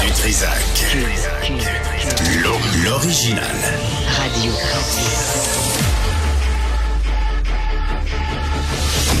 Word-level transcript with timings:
Du 0.00 0.10
Trisac. 0.12 0.50
L'original. 2.84 3.44
Radio. 4.16 4.52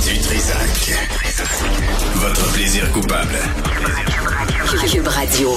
Du 0.04 0.18
Trisac. 0.20 0.98
Votre 2.14 2.52
plaisir 2.52 2.90
coupable. 2.92 3.38
Cube 4.90 5.08
Radio. 5.08 5.50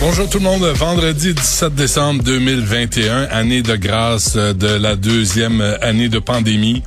Bonjour 0.00 0.28
tout 0.28 0.38
le 0.38 0.44
monde. 0.44 0.64
Vendredi 0.76 1.34
17 1.34 1.74
décembre 1.74 2.22
2021, 2.22 3.24
année 3.24 3.62
de 3.62 3.76
grâce 3.76 4.36
de 4.36 4.68
la 4.68 4.96
deuxième 4.96 5.60
année 5.82 6.08
de 6.08 6.18
pandémie. 6.18 6.82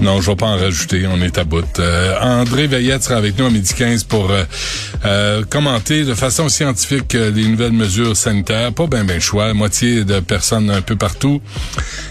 Non, 0.00 0.22
je 0.22 0.30
vais 0.30 0.36
pas 0.36 0.46
en 0.46 0.56
rajouter, 0.56 1.06
on 1.06 1.20
est 1.20 1.36
à 1.36 1.44
bout. 1.44 1.78
Euh, 1.78 2.14
André 2.22 2.66
Veillette 2.66 3.02
sera 3.02 3.16
avec 3.16 3.38
nous 3.38 3.44
à 3.44 3.50
midi 3.50 3.74
15 3.74 4.04
pour 4.04 4.30
euh, 4.30 4.44
euh, 5.04 5.44
commenter 5.44 6.04
de 6.04 6.14
façon 6.14 6.48
scientifique 6.48 7.12
les 7.12 7.46
nouvelles 7.46 7.72
mesures 7.72 8.16
sanitaires. 8.16 8.72
Pas 8.72 8.86
ben 8.86 9.04
ben 9.04 9.20
choix, 9.20 9.52
moitié 9.52 10.04
de 10.04 10.20
personnes 10.20 10.70
un 10.70 10.80
peu 10.80 10.96
partout. 10.96 11.42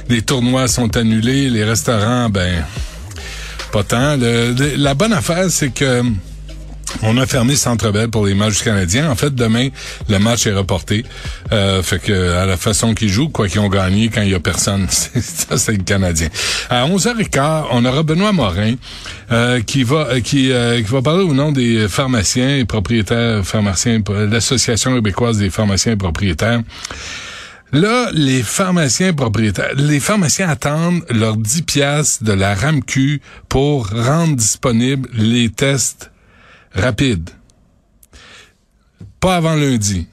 Les 0.07 0.21
tournois 0.21 0.67
sont 0.67 0.97
annulés, 0.97 1.49
les 1.49 1.63
restaurants, 1.63 2.29
ben 2.29 2.63
pas 3.71 3.83
tant. 3.83 4.17
la 4.17 4.93
bonne 4.93 5.13
affaire, 5.13 5.49
c'est 5.49 5.73
que 5.73 6.03
on 7.03 7.17
a 7.17 7.25
fermé 7.25 7.55
Centre 7.55 7.91
Bell 7.91 8.09
pour 8.09 8.25
les 8.25 8.33
matchs 8.33 8.63
canadiens. 8.63 9.09
En 9.09 9.15
fait, 9.15 9.33
demain, 9.33 9.69
le 10.09 10.19
match 10.19 10.47
est 10.47 10.53
reporté. 10.53 11.05
Euh, 11.51 11.81
fait 11.83 11.99
que 11.99 12.33
à 12.33 12.45
la 12.45 12.57
façon 12.57 12.93
qu'ils 12.93 13.09
jouent, 13.09 13.29
quoi 13.29 13.47
qu'ils 13.47 13.59
ont 13.59 13.69
gagné 13.69 14.09
quand 14.09 14.21
il 14.21 14.29
y 14.29 14.35
a 14.35 14.39
personne, 14.39 14.87
ça 14.89 15.57
c'est 15.57 15.73
le 15.73 15.83
Canadien. 15.83 16.29
À 16.69 16.87
11h15, 16.87 17.65
on 17.71 17.85
aura 17.85 18.03
Benoît 18.03 18.31
Morin 18.31 18.75
euh, 19.31 19.61
qui 19.61 19.83
va 19.83 20.07
euh, 20.09 20.19
qui, 20.21 20.51
qui 20.51 20.91
va 20.91 21.01
parler 21.01 21.23
au 21.23 21.33
nom 21.33 21.51
des 21.51 21.87
pharmaciens 21.87 22.57
et 22.57 22.65
propriétaires 22.65 23.45
pharmaciens, 23.45 24.01
l'association 24.29 24.93
québécoise 24.95 25.37
des 25.37 25.49
pharmaciens 25.49 25.93
et 25.93 25.97
propriétaires. 25.97 26.61
Là, 27.71 28.09
les 28.13 28.41
pharmaciens 28.41 29.13
propriétaires, 29.13 29.75
les 29.75 29.99
pharmaciens 29.99 30.49
attendent 30.49 31.03
leurs 31.11 31.37
10 31.37 31.61
piastres 31.63 32.23
de 32.23 32.33
la 32.33 32.55
RAMQ 32.55 33.21
pour 33.47 33.89
rendre 33.89 34.35
disponibles 34.35 35.07
les 35.13 35.49
tests 35.49 36.09
rapide. 36.73 37.29
Pas 39.19 39.37
avant 39.37 39.55
lundi. 39.55 40.07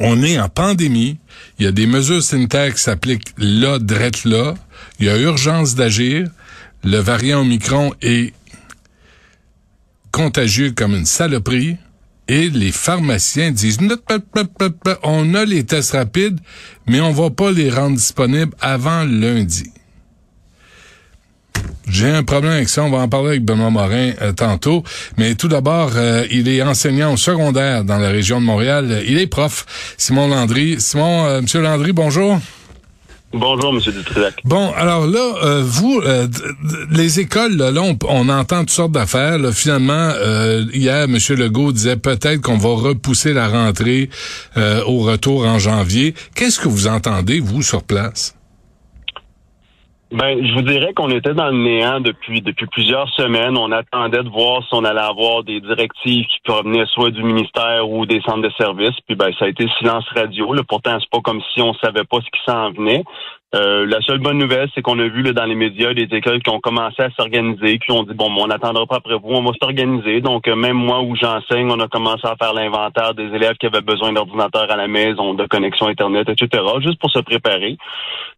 On 0.00 0.22
est 0.22 0.38
en 0.38 0.48
pandémie. 0.48 1.18
Il 1.58 1.64
y 1.64 1.68
a 1.68 1.72
des 1.72 1.86
mesures 1.86 2.22
sanitaires 2.22 2.74
qui 2.74 2.80
s'appliquent 2.80 3.32
là, 3.38 3.78
drette 3.78 4.24
là. 4.24 4.54
Il 4.98 5.06
y 5.06 5.08
a 5.08 5.18
urgence 5.18 5.74
d'agir. 5.74 6.28
Le 6.82 6.98
variant 6.98 7.40
Omicron 7.40 7.94
est 8.02 8.34
contagieux 10.10 10.72
comme 10.72 10.94
une 10.94 11.06
saloperie. 11.06 11.76
Et 12.26 12.48
les 12.48 12.72
pharmaciens 12.72 13.50
disent, 13.50 13.78
on 15.02 15.34
a 15.34 15.44
les 15.44 15.64
tests 15.64 15.92
rapides, 15.92 16.40
mais 16.86 17.00
on 17.00 17.12
va 17.12 17.30
pas 17.30 17.52
les 17.52 17.70
rendre 17.70 17.96
disponibles 17.96 18.54
avant 18.60 19.04
lundi. 19.04 19.70
J'ai 21.88 22.08
un 22.08 22.22
problème 22.22 22.52
avec 22.52 22.68
ça. 22.68 22.82
On 22.82 22.90
va 22.90 22.98
en 22.98 23.08
parler 23.08 23.28
avec 23.30 23.44
Benoît 23.44 23.70
Morin 23.70 24.12
euh, 24.22 24.32
tantôt. 24.32 24.82
Mais 25.18 25.34
tout 25.34 25.48
d'abord, 25.48 25.92
euh, 25.96 26.24
il 26.30 26.48
est 26.48 26.62
enseignant 26.62 27.12
au 27.12 27.16
secondaire 27.16 27.84
dans 27.84 27.98
la 27.98 28.08
région 28.08 28.40
de 28.40 28.46
Montréal. 28.46 29.02
Il 29.06 29.18
est 29.18 29.26
prof, 29.26 29.66
Simon 29.98 30.28
Landry. 30.28 30.76
Simon, 30.80 31.26
euh, 31.26 31.40
Monsieur 31.42 31.60
Landry, 31.60 31.92
bonjour. 31.92 32.38
Bonjour, 33.32 33.72
Monsieur 33.72 33.90
Dutrisac. 33.90 34.34
Bon, 34.44 34.72
alors 34.76 35.08
là, 35.08 35.60
vous, 35.62 36.00
les 36.92 37.18
écoles, 37.18 37.56
là, 37.56 37.82
on, 38.06 38.28
entend 38.28 38.60
toutes 38.60 38.70
sortes 38.70 38.92
d'affaires. 38.92 39.40
Finalement, 39.52 40.12
hier, 40.72 41.08
Monsieur 41.08 41.34
Legault 41.34 41.72
disait 41.72 41.96
peut-être 41.96 42.40
qu'on 42.42 42.58
va 42.58 42.68
repousser 42.68 43.32
la 43.32 43.48
rentrée 43.48 44.08
au 44.86 45.00
retour 45.00 45.46
en 45.46 45.58
janvier. 45.58 46.14
Qu'est-ce 46.36 46.60
que 46.60 46.68
vous 46.68 46.86
entendez, 46.86 47.40
vous, 47.40 47.62
sur 47.62 47.82
place? 47.82 48.36
Ben, 50.14 50.46
je 50.46 50.54
vous 50.54 50.62
dirais 50.62 50.94
qu'on 50.94 51.10
était 51.10 51.34
dans 51.34 51.50
le 51.50 51.58
néant 51.58 51.98
depuis 51.98 52.40
depuis 52.40 52.66
plusieurs 52.66 53.08
semaines. 53.14 53.58
On 53.58 53.72
attendait 53.72 54.22
de 54.22 54.28
voir 54.28 54.62
si 54.62 54.68
on 54.70 54.84
allait 54.84 55.00
avoir 55.00 55.42
des 55.42 55.60
directives 55.60 56.24
qui 56.26 56.38
provenaient 56.44 56.86
soit 56.86 57.10
du 57.10 57.24
ministère 57.24 57.90
ou 57.90 58.06
des 58.06 58.20
centres 58.20 58.42
de 58.42 58.52
services. 58.56 58.94
Puis 59.08 59.16
ben, 59.16 59.32
ça 59.36 59.46
a 59.46 59.48
été 59.48 59.66
silence 59.76 60.04
radio. 60.14 60.52
Là. 60.52 60.62
Pourtant, 60.68 60.96
c'est 61.00 61.10
pas 61.10 61.18
comme 61.18 61.42
si 61.52 61.60
on 61.60 61.74
savait 61.74 62.04
pas 62.04 62.18
ce 62.18 62.30
qui 62.30 62.44
s'en 62.46 62.70
venait. 62.70 63.02
Euh, 63.54 63.86
la 63.86 64.00
seule 64.00 64.18
bonne 64.18 64.38
nouvelle, 64.38 64.68
c'est 64.74 64.82
qu'on 64.82 64.98
a 64.98 65.06
vu 65.06 65.22
là, 65.22 65.32
dans 65.32 65.44
les 65.44 65.54
médias 65.54 65.94
des 65.94 66.08
écoles 66.10 66.42
qui 66.42 66.50
ont 66.50 66.58
commencé 66.58 67.02
à 67.02 67.10
s'organiser, 67.10 67.78
qui 67.78 67.92
ont 67.92 68.02
dit 68.02 68.14
bon, 68.14 68.28
on 68.36 68.48
n'attendra 68.48 68.84
pas 68.86 68.96
après 68.96 69.14
vous, 69.14 69.30
on 69.30 69.44
va 69.44 69.52
s'organiser. 69.62 70.20
Donc 70.20 70.48
euh, 70.48 70.56
même 70.56 70.76
moi 70.76 71.02
où 71.02 71.14
j'enseigne, 71.14 71.70
on 71.70 71.78
a 71.78 71.86
commencé 71.86 72.26
à 72.26 72.34
faire 72.36 72.52
l'inventaire 72.52 73.14
des 73.14 73.26
élèves 73.26 73.54
qui 73.54 73.66
avaient 73.66 73.80
besoin 73.80 74.12
d'ordinateurs 74.12 74.70
à 74.70 74.76
la 74.76 74.88
maison, 74.88 75.34
de 75.34 75.46
connexion 75.46 75.86
internet, 75.86 76.28
etc. 76.28 76.64
Juste 76.82 76.98
pour 76.98 77.10
se 77.10 77.20
préparer. 77.20 77.76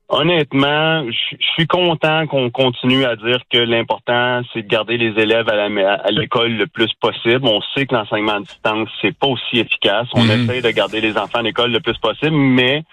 Honnêtement, 0.09 1.04
je 1.04 1.37
suis 1.54 1.66
content 1.66 2.27
qu'on 2.28 2.50
continue 2.50 3.04
à 3.04 3.16
dire 3.16 3.38
que 3.50 3.59
l'important, 3.59 4.43
c'est 4.53 4.62
de 4.62 4.69
garder 4.69 4.98
les 4.98 5.21
élèves 5.21 5.48
à 5.48 6.10
l'école 6.12 6.53
le 6.53 6.66
plus 6.69 6.93
possible. 7.00 7.41
On 7.43 7.60
sait 7.75 7.87
que 7.87 7.94
l'enseignement 7.94 8.34
à 8.34 8.41
distance, 8.41 8.88
c'est 9.03 9.16
pas 9.16 9.27
aussi 9.27 9.59
efficace. 9.59 10.06
On 10.15 10.22
mhm. 10.22 10.31
essaie 10.31 10.62
de 10.62 10.71
garder 10.71 11.00
les 11.00 11.19
enfants 11.19 11.41
à 11.41 11.43
l'école 11.43 11.72
le 11.72 11.81
plus 11.81 11.98
possible, 11.98 12.37
mais 12.37 12.84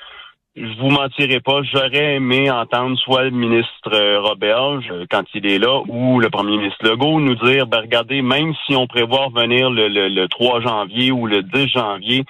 je 0.55 0.79
vous 0.79 0.89
mentirai 0.89 1.39
pas, 1.39 1.61
j'aurais 1.63 2.15
aimé 2.15 2.51
entendre 2.51 2.97
soit 2.99 3.23
le 3.23 3.31
ministre 3.31 3.91
euh, 3.91 4.21
Roberge, 4.21 4.85
euh, 4.91 5.05
quand 5.09 5.23
il 5.33 5.47
est 5.47 5.57
là, 5.57 5.81
ou 5.87 6.19
le 6.19 6.29
premier 6.29 6.57
ministre 6.57 6.87
Legault 6.87 7.19
nous 7.19 7.35
dire, 7.35 7.65
ben 7.65 7.79
regardez, 7.81 8.21
même 8.21 8.53
si 8.65 8.75
on 8.75 8.85
prévoit 8.85 9.29
venir 9.33 9.71
le, 9.71 9.87
le, 9.87 10.27
3 10.27 10.61
janvier 10.61 11.11
ou 11.11 11.25
le 11.25 11.41
10 11.41 11.67
janvier, 11.69 12.23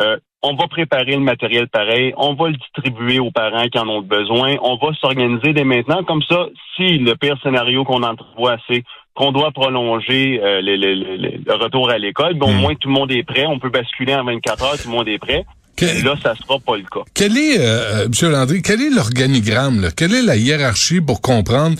euh, 0.00 0.16
on 0.42 0.54
va 0.54 0.68
préparer 0.68 1.16
le 1.16 1.20
matériel 1.20 1.68
pareil, 1.68 2.14
on 2.16 2.32
va 2.34 2.48
le 2.48 2.56
distribuer 2.56 3.18
aux 3.18 3.30
parents 3.30 3.66
qui 3.66 3.78
en 3.78 3.88
ont 3.88 4.00
besoin, 4.00 4.56
on 4.62 4.76
va 4.76 4.94
s'organiser 4.94 5.52
dès 5.52 5.64
maintenant. 5.64 6.02
Comme 6.04 6.22
ça, 6.22 6.46
si 6.76 6.98
le 6.98 7.14
pire 7.14 7.36
scénario 7.42 7.84
qu'on 7.84 8.02
entrevoit, 8.02 8.56
c'est 8.68 8.84
qu'on 9.14 9.32
doit 9.32 9.50
prolonger 9.50 10.40
le, 10.42 11.52
retour 11.52 11.90
à 11.90 11.98
l'école, 11.98 12.34
ben, 12.34 12.46
au 12.46 12.52
hmm. 12.52 12.60
moins 12.60 12.74
tout 12.74 12.88
le 12.88 12.94
monde 12.94 13.12
est 13.12 13.22
prêt, 13.22 13.46
on 13.46 13.58
peut 13.58 13.70
basculer 13.70 14.14
en 14.14 14.24
24 14.24 14.64
heures, 14.64 14.78
tout 14.78 14.88
le 14.88 14.94
monde 14.94 15.08
est 15.08 15.18
prêt 15.18 15.44
là, 15.84 16.14
ça 16.22 16.34
sera 16.34 16.58
pas 16.58 16.76
le 16.76 16.82
cas. 16.84 17.00
Quel 17.14 17.36
est, 17.36 17.58
euh, 17.60 18.06
M. 18.06 18.30
Landry, 18.30 18.62
quel 18.62 18.80
est 18.82 18.90
l'organigramme? 18.90 19.90
Quelle 19.96 20.14
est 20.14 20.22
la 20.22 20.36
hiérarchie 20.36 21.00
pour 21.00 21.20
comprendre, 21.20 21.76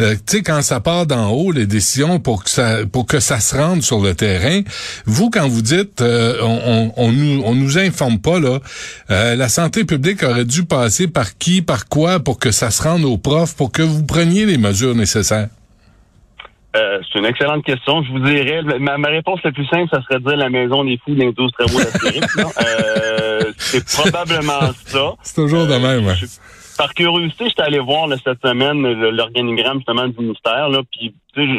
euh, 0.00 0.14
tu 0.14 0.38
sais, 0.38 0.42
quand 0.42 0.62
ça 0.62 0.80
part 0.80 1.06
d'en 1.06 1.30
haut, 1.30 1.52
les 1.52 1.66
décisions 1.66 2.20
pour 2.20 2.44
que 2.44 2.50
ça 2.50 2.86
pour 2.90 3.06
que 3.06 3.20
ça 3.20 3.40
se 3.40 3.56
rende 3.56 3.82
sur 3.82 4.00
le 4.00 4.14
terrain? 4.14 4.60
Vous, 5.06 5.30
quand 5.30 5.48
vous 5.48 5.62
dites 5.62 6.00
euh, 6.00 6.38
on, 6.42 6.92
on, 6.96 7.12
nous 7.12 7.42
on 7.44 7.54
nous 7.54 7.78
informe 7.78 8.20
pas, 8.20 8.38
là, 8.40 8.58
euh, 9.10 9.34
la 9.34 9.48
santé 9.48 9.84
publique 9.84 10.22
aurait 10.22 10.44
dû 10.44 10.64
passer 10.64 11.08
par 11.08 11.36
qui, 11.38 11.62
par 11.62 11.88
quoi, 11.88 12.20
pour 12.20 12.38
que 12.38 12.50
ça 12.50 12.70
se 12.70 12.82
rende 12.82 13.04
aux 13.04 13.18
profs, 13.18 13.56
pour 13.56 13.72
que 13.72 13.82
vous 13.82 14.04
preniez 14.04 14.46
les 14.46 14.58
mesures 14.58 14.94
nécessaires? 14.94 15.48
Euh, 16.76 17.00
c'est 17.02 17.18
une 17.18 17.24
excellente 17.24 17.64
question. 17.64 18.02
Je 18.04 18.12
vous 18.12 18.20
dirais, 18.20 18.62
ma, 18.78 19.08
réponse 19.08 19.40
la 19.42 19.50
plus 19.50 19.66
simple, 19.66 19.88
ça 19.92 20.00
serait 20.02 20.20
de 20.20 20.24
dire 20.24 20.36
la 20.36 20.50
maison 20.50 20.84
des 20.84 21.00
fous 21.04 21.14
de 21.14 21.20
l'industrie 21.20 21.66
euh, 21.68 23.29
c'est 23.58 23.84
probablement 23.84 24.72
ça. 24.86 25.14
C'est 25.22 25.34
toujours 25.34 25.66
de 25.66 25.74
même. 25.74 26.06
Euh, 26.08 26.14
par 26.80 26.94
curiosité, 26.94 27.44
j'étais 27.48 27.62
allé 27.62 27.78
voir 27.78 28.08
cette 28.24 28.40
semaine 28.42 28.80
l'organigramme 29.10 29.78
justement 29.78 30.08
du 30.08 30.18
ministère. 30.18 30.70
Là, 30.70 30.80
puis 30.90 31.14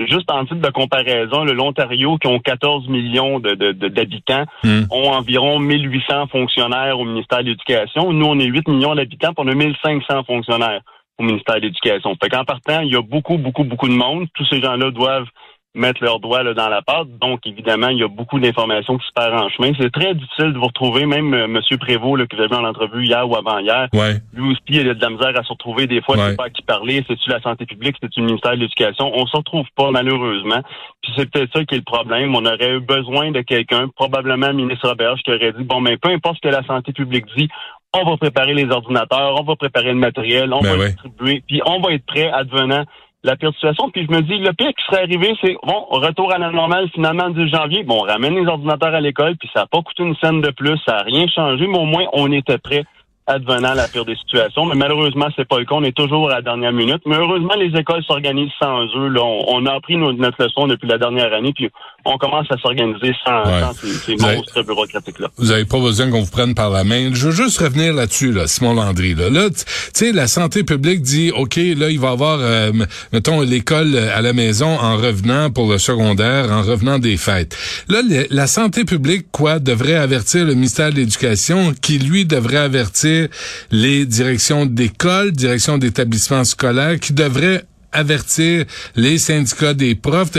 juste 0.09 0.31
en 0.31 0.45
titre 0.45 0.61
de 0.61 0.71
comparaison, 0.71 1.43
l'Ontario, 1.43 2.17
qui 2.17 2.27
ont 2.27 2.39
14 2.39 2.87
millions 2.87 3.39
d'habitants, 3.39 4.45
de, 4.63 4.67
hmm. 4.67 4.85
ont 4.89 5.11
environ 5.11 5.59
1800 5.59 6.27
fonctionnaires 6.27 6.99
au 6.99 7.05
ministère 7.05 7.43
de 7.43 7.49
l'Éducation. 7.49 8.11
Nous, 8.11 8.25
on 8.25 8.39
est 8.39 8.45
8 8.45 8.67
millions 8.67 8.95
d'habitants, 8.95 9.33
pour 9.33 9.45
on 9.45 9.47
a 9.49 9.53
1500 9.53 10.23
fonctionnaires 10.23 10.81
au 11.19 11.23
ministère 11.23 11.55
de 11.57 11.61
l'Éducation. 11.61 12.15
Fait 12.21 12.29
qu'en 12.29 12.43
partant, 12.43 12.81
il 12.81 12.91
y 12.91 12.95
a 12.95 13.01
beaucoup, 13.01 13.37
beaucoup, 13.37 13.63
beaucoup 13.63 13.87
de 13.87 13.93
monde. 13.93 14.25
Tous 14.33 14.45
ces 14.47 14.59
gens-là 14.59 14.89
doivent 14.89 15.27
mettre 15.73 16.03
leurs 16.03 16.19
doigts 16.19 16.43
là, 16.43 16.53
dans 16.53 16.67
la 16.67 16.81
pâte. 16.81 17.07
Donc, 17.21 17.45
évidemment, 17.45 17.87
il 17.87 17.99
y 17.99 18.03
a 18.03 18.07
beaucoup 18.07 18.39
d'informations 18.39 18.97
qui 18.97 19.07
se 19.07 19.13
perdent 19.13 19.41
en 19.41 19.49
chemin. 19.49 19.71
C'est 19.79 19.91
très 19.91 20.13
difficile 20.13 20.53
de 20.53 20.57
vous 20.57 20.65
retrouver, 20.65 21.05
même 21.05 21.33
euh, 21.33 21.45
M. 21.45 21.59
Prévost, 21.79 22.19
là, 22.19 22.25
que 22.27 22.35
vous 22.35 22.41
avez 22.41 22.55
en 22.55 22.65
entrevue 22.65 23.05
hier 23.05 23.27
ou 23.29 23.35
avant-hier. 23.35 23.87
Ouais. 23.93 24.15
Lui 24.33 24.51
aussi, 24.51 24.61
il 24.69 24.89
a 24.89 24.93
de 24.93 25.01
la 25.01 25.09
misère 25.09 25.39
à 25.39 25.43
se 25.43 25.49
retrouver. 25.49 25.87
Des 25.87 26.01
fois, 26.01 26.17
ouais. 26.17 26.35
pas 26.35 26.45
à 26.45 26.49
qui 26.49 26.61
parler. 26.61 27.03
C'est-tu 27.07 27.29
la 27.29 27.41
santé 27.41 27.65
publique? 27.65 27.95
C'est-tu 28.01 28.19
le 28.19 28.25
ministère 28.25 28.51
de 28.51 28.57
l'Éducation? 28.57 29.11
On 29.13 29.25
se 29.25 29.37
retrouve 29.37 29.67
pas, 29.75 29.91
malheureusement. 29.91 30.61
Puis 31.01 31.13
c'est 31.15 31.29
peut-être 31.29 31.53
ça 31.53 31.63
qui 31.63 31.75
est 31.75 31.79
le 31.79 31.83
problème. 31.83 32.35
On 32.35 32.45
aurait 32.45 32.75
eu 32.75 32.79
besoin 32.79 33.31
de 33.31 33.41
quelqu'un, 33.41 33.87
probablement 33.95 34.47
le 34.47 34.53
ministre 34.53 34.89
Roberge, 34.89 35.21
qui 35.23 35.31
aurait 35.31 35.53
dit, 35.53 35.63
bon, 35.63 35.79
mais 35.79 35.97
peu 35.97 36.09
importe 36.09 36.37
ce 36.37 36.49
que 36.49 36.53
la 36.53 36.63
santé 36.65 36.91
publique 36.91 37.25
dit, 37.37 37.47
on 37.93 38.09
va 38.09 38.17
préparer 38.17 38.53
les 38.53 38.69
ordinateurs, 38.69 39.35
on 39.39 39.43
va 39.43 39.55
préparer 39.55 39.89
le 39.89 39.99
matériel, 39.99 40.53
on 40.53 40.61
ben 40.61 40.77
va 40.77 40.87
distribuer, 40.87 41.43
puis 41.45 41.61
on 41.65 41.81
va 41.81 41.93
être 41.93 42.05
prêt 42.05 42.29
à 42.31 42.43
devenir 42.43 42.85
la 43.23 43.35
pire 43.35 43.53
situation. 43.53 43.89
Puis 43.91 44.07
je 44.09 44.15
me 44.15 44.21
dis, 44.21 44.37
le 44.37 44.53
pire 44.53 44.69
qui 44.69 44.83
serait 44.85 45.03
arrivé, 45.03 45.33
c'est 45.41 45.55
bon, 45.63 45.85
retour 45.89 46.33
à 46.33 46.37
la 46.37 46.51
normale 46.51 46.89
finalement 46.93 47.27
le 47.27 47.45
10 47.45 47.51
janvier. 47.51 47.83
Bon, 47.83 47.99
on 48.01 48.07
ramène 48.07 48.35
les 48.35 48.47
ordinateurs 48.47 48.93
à 48.93 49.01
l'école, 49.01 49.35
puis 49.37 49.49
ça 49.53 49.61
n'a 49.61 49.65
pas 49.67 49.81
coûté 49.81 50.03
une 50.03 50.15
scène 50.15 50.41
de 50.41 50.51
plus, 50.51 50.77
ça 50.85 50.97
n'a 50.97 51.03
rien 51.03 51.27
changé, 51.27 51.67
mais 51.67 51.77
au 51.77 51.85
moins 51.85 52.05
on 52.13 52.31
était 52.31 52.57
prêt 52.57 52.83
advenant 53.27 53.73
la 53.73 53.87
pire 53.87 54.05
des 54.05 54.15
situations. 54.15 54.65
Mais 54.65 54.75
malheureusement, 54.75 55.27
c'est 55.35 55.47
pas 55.47 55.59
le 55.59 55.65
cas. 55.65 55.75
On 55.75 55.83
est 55.83 55.95
toujours 55.95 56.29
à 56.29 56.35
la 56.35 56.41
dernière 56.41 56.73
minute. 56.73 57.01
Mais 57.05 57.15
heureusement, 57.15 57.53
les 57.57 57.77
écoles 57.79 58.03
s'organisent 58.03 58.51
sans 58.59 58.85
eux. 58.95 59.07
Là, 59.07 59.21
on, 59.23 59.65
a 59.65 59.73
appris 59.73 59.95
notre, 59.97 60.43
leçon 60.43 60.67
depuis 60.67 60.87
la 60.87 60.97
dernière 60.97 61.33
année, 61.33 61.53
puis 61.53 61.69
on 62.05 62.17
commence 62.17 62.47
à 62.51 62.57
s'organiser 62.57 63.13
sans, 63.25 63.73
ces, 63.73 64.15
monstres 64.15 64.63
bureaucratiques-là. 64.63 65.27
Vous 65.37 65.47
n'avez 65.47 65.65
pas 65.65 65.79
besoin 65.79 66.09
qu'on 66.09 66.21
vous 66.21 66.31
prenne 66.31 66.55
par 66.55 66.69
la 66.69 66.83
main. 66.83 67.13
Je 67.13 67.27
veux 67.27 67.31
juste 67.31 67.59
revenir 67.59 67.93
là-dessus, 67.93 68.31
là, 68.31 68.47
Simon 68.47 68.73
Landry. 68.73 69.13
Là, 69.13 69.29
là 69.29 69.49
tu 69.49 69.63
sais, 69.93 70.11
la 70.11 70.27
santé 70.27 70.63
publique 70.63 71.01
dit, 71.01 71.31
OK, 71.31 71.55
là, 71.57 71.89
il 71.89 71.99
va 71.99 72.09
y 72.09 72.11
avoir, 72.11 72.39
euh, 72.41 72.71
mettons, 73.13 73.41
l'école 73.41 73.97
à 73.97 74.21
la 74.21 74.33
maison 74.33 74.67
en 74.79 74.97
revenant 74.97 75.51
pour 75.51 75.71
le 75.71 75.77
secondaire, 75.77 76.51
en 76.51 76.61
revenant 76.61 76.99
des 76.99 77.17
fêtes. 77.17 77.55
Là, 77.87 78.01
la 78.29 78.47
santé 78.47 78.83
publique, 78.85 79.27
quoi, 79.31 79.59
devrait 79.59 79.95
avertir 79.95 80.45
le 80.45 80.53
ministère 80.55 80.91
de 80.91 80.95
l'Éducation, 80.95 81.73
qui, 81.81 81.99
lui, 81.99 82.25
devrait 82.25 82.57
avertir 82.57 83.27
les 83.71 84.05
directions 84.05 84.65
d'école, 84.65 85.31
directions 85.31 85.77
d'établissements 85.77 86.43
scolaires, 86.43 86.99
qui 86.99 87.13
devrait 87.13 87.63
avertir 87.91 88.65
les 88.95 89.17
syndicats 89.17 89.73
des 89.73 89.95
profs. 89.95 90.37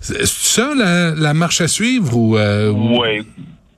C'est 0.00 0.26
ça 0.26 0.72
la, 0.74 1.34
marche 1.34 1.60
à 1.60 1.68
suivre 1.68 2.16
ou 2.16 2.36
euh, 2.36 2.72
Oui. 2.72 3.22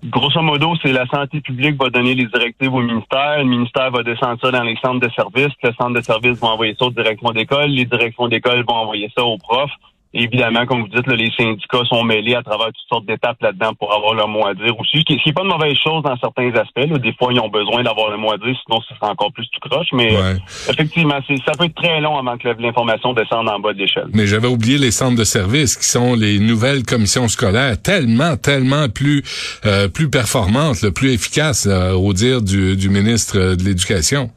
Grosso 0.05 0.43
modo, 0.43 0.75
c'est 0.83 0.91
la 0.91 1.07
santé 1.07 1.41
publique 1.41 1.81
va 1.81 1.89
donner 1.89 2.17
les 2.17 2.27
directives 2.27 2.75
au 2.75 2.81
ministère. 2.81 3.39
Le 3.39 3.45
ministère 3.45 3.91
va 3.93 4.03
descendre 4.03 4.37
ça 4.43 4.51
dans 4.51 4.65
les 4.65 4.77
centres 4.83 4.99
de 4.99 5.11
services. 5.15 5.55
Le 5.63 5.73
centre 5.81 5.95
de 5.95 6.01
services 6.01 6.41
va 6.41 6.49
envoyer 6.49 6.75
ça 6.77 6.87
aux 6.87 6.91
directions 6.91 7.31
d'école. 7.31 7.71
Les 7.71 7.85
directions 7.85 8.27
d'école 8.27 8.65
vont 8.67 8.75
envoyer 8.75 9.13
ça 9.17 9.23
aux 9.23 9.39
profs 9.39 9.71
évidemment, 10.14 10.67
comme 10.67 10.82
vous 10.82 10.88
dites, 10.88 11.06
les 11.06 11.31
syndicats 11.37 11.85
sont 11.88 12.05
mêlés 12.05 12.35
à 12.35 12.43
travers 12.43 12.67
toutes 12.67 12.88
sortes 12.88 13.06
d'étapes 13.06 13.41
là-dedans 13.41 13.73
pour 13.79 13.94
avoir 13.94 14.14
leur 14.14 14.29
mot 14.29 14.47
à 14.47 14.55
dire 14.55 14.79
aussi. 14.79 14.99
Ce 14.99 15.03
qui 15.05 15.20
n'est 15.25 15.32
pas 15.32 15.43
de 15.43 15.49
mauvaise 15.49 15.76
chose 15.82 16.03
dans 16.03 16.17
certains 16.19 16.50
aspects. 16.55 17.00
Des 17.03 17.12
fois, 17.14 17.32
ils 17.32 17.41
ont 17.41 17.49
besoin 17.49 17.82
d'avoir 17.82 18.11
le 18.11 18.17
mot 18.17 18.32
à 18.32 18.38
dire, 18.38 18.55
sinon 18.67 18.81
ce 18.88 18.94
sera 18.94 19.11
encore 19.11 19.32
plus 19.32 19.47
tout 19.50 19.69
croche. 19.69 19.88
Mais 19.93 20.14
euh, 20.14 20.35
effectivement, 20.69 21.19
ça 21.47 21.53
peut 21.59 21.64
être 21.64 21.75
très 21.75 22.00
long 22.00 22.19
avant 22.19 22.37
que 22.37 22.49
l'information 22.49 23.12
descende 23.12 23.49
en 23.49 23.59
bas 23.59 23.73
de 23.73 23.79
l'échelle. 23.79 24.09
Mais 24.12 24.26
j'avais 24.26 24.49
oublié 24.49 24.79
les 24.79 24.91
centres 24.91 25.17
de 25.17 25.25
services 25.25 25.76
qui 25.76 25.87
sont 25.87 26.14
les 26.14 26.38
nouvelles 26.38 26.85
commissions 26.85 27.29
scolaires, 27.29 27.81
tellement, 27.81 28.37
tellement 28.37 28.88
plus 28.88 29.23
euh, 29.64 29.88
plus 29.88 30.11
performantes, 30.11 30.82
le 30.82 30.93
plus 30.93 31.12
efficaces, 31.12 31.67
euh, 31.67 31.93
au 31.93 32.12
dire 32.12 32.43
du, 32.43 32.76
du 32.76 32.88
ministre 32.88 33.55
de 33.56 33.64
l'Éducation. 33.64 34.31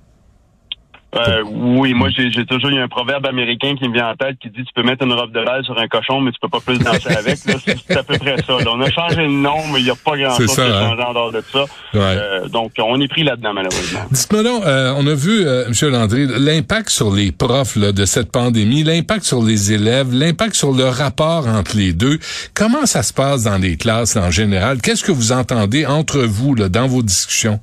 Euh, 1.16 1.44
oui, 1.46 1.94
moi 1.94 2.10
j'ai 2.10 2.46
toujours 2.46 2.70
eu 2.72 2.80
un 2.80 2.88
proverbe 2.88 3.26
américain 3.26 3.76
qui 3.80 3.88
me 3.88 3.94
vient 3.94 4.10
en 4.10 4.16
tête 4.16 4.38
qui 4.42 4.50
dit 4.50 4.64
tu 4.66 4.74
peux 4.76 4.84
mettre 4.84 5.06
une 5.06 5.14
robe 5.14 5.32
de 5.32 5.44
balle 5.44 5.64
sur 5.64 5.78
un 5.78 5.88
cochon, 5.88 6.20
mais 6.20 6.32
tu 6.32 6.40
peux 6.42 6.50
pas 6.50 6.60
plus 6.60 6.78
danser 6.78 7.10
avec. 7.18 7.38
C'est 7.38 7.98
à 7.98 8.04
peu 8.04 8.18
près 8.18 8.38
ça. 8.42 8.58
on 8.68 8.82
a 8.82 8.92
changé 8.92 9.24
le 9.24 9.30
nom, 9.30 9.58
mais 9.72 9.80
il 9.80 9.86
n'y 9.86 9.90
a 9.90 9.96
pas 9.96 10.18
grand 10.18 10.36
chose 10.36 10.54
qui 10.54 10.60
a 10.60 10.66
hein? 10.66 10.90
changé 10.90 11.04
en 11.04 11.14
dehors 11.14 11.32
de 11.32 11.42
ça. 11.52 11.66
Euh, 11.96 12.48
donc 12.50 12.74
on 12.80 13.00
est 13.00 13.08
pris 13.08 13.24
là-dedans 13.24 13.54
malheureusement. 13.54 14.02
Dites-moi 14.12 14.44
donc, 14.44 14.66
euh, 14.66 14.94
on 14.98 15.08
a 15.08 15.16
vu, 15.16 15.46
euh, 15.46 15.68
M. 15.68 15.90
Landry, 15.90 16.28
l'impact 16.28 16.90
sur 16.90 17.14
les 17.14 17.32
profs 17.32 17.76
là, 17.76 17.92
de 17.92 18.06
cette 18.06 18.32
pandémie, 18.32 18.84
l'impact 18.84 19.24
sur 19.24 19.42
les 19.42 19.72
élèves, 19.72 20.14
l'impact 20.14 20.56
sur 20.56 20.74
le 20.74 20.86
rapport 20.86 21.48
entre 21.48 21.78
les 21.78 21.94
deux. 21.94 22.20
Comment 22.54 22.86
ça 22.86 23.04
se 23.04 23.14
passe 23.14 23.44
dans 23.44 23.58
les 23.58 23.78
classes 23.78 24.18
en 24.18 24.32
général? 24.32 24.82
Qu'est-ce 24.82 25.04
que 25.04 25.12
vous 25.12 25.32
entendez 25.32 25.86
entre 25.86 26.20
vous 26.20 26.56
là, 26.56 26.70
dans 26.70 26.88
vos 26.88 27.02
discussions? 27.02 27.60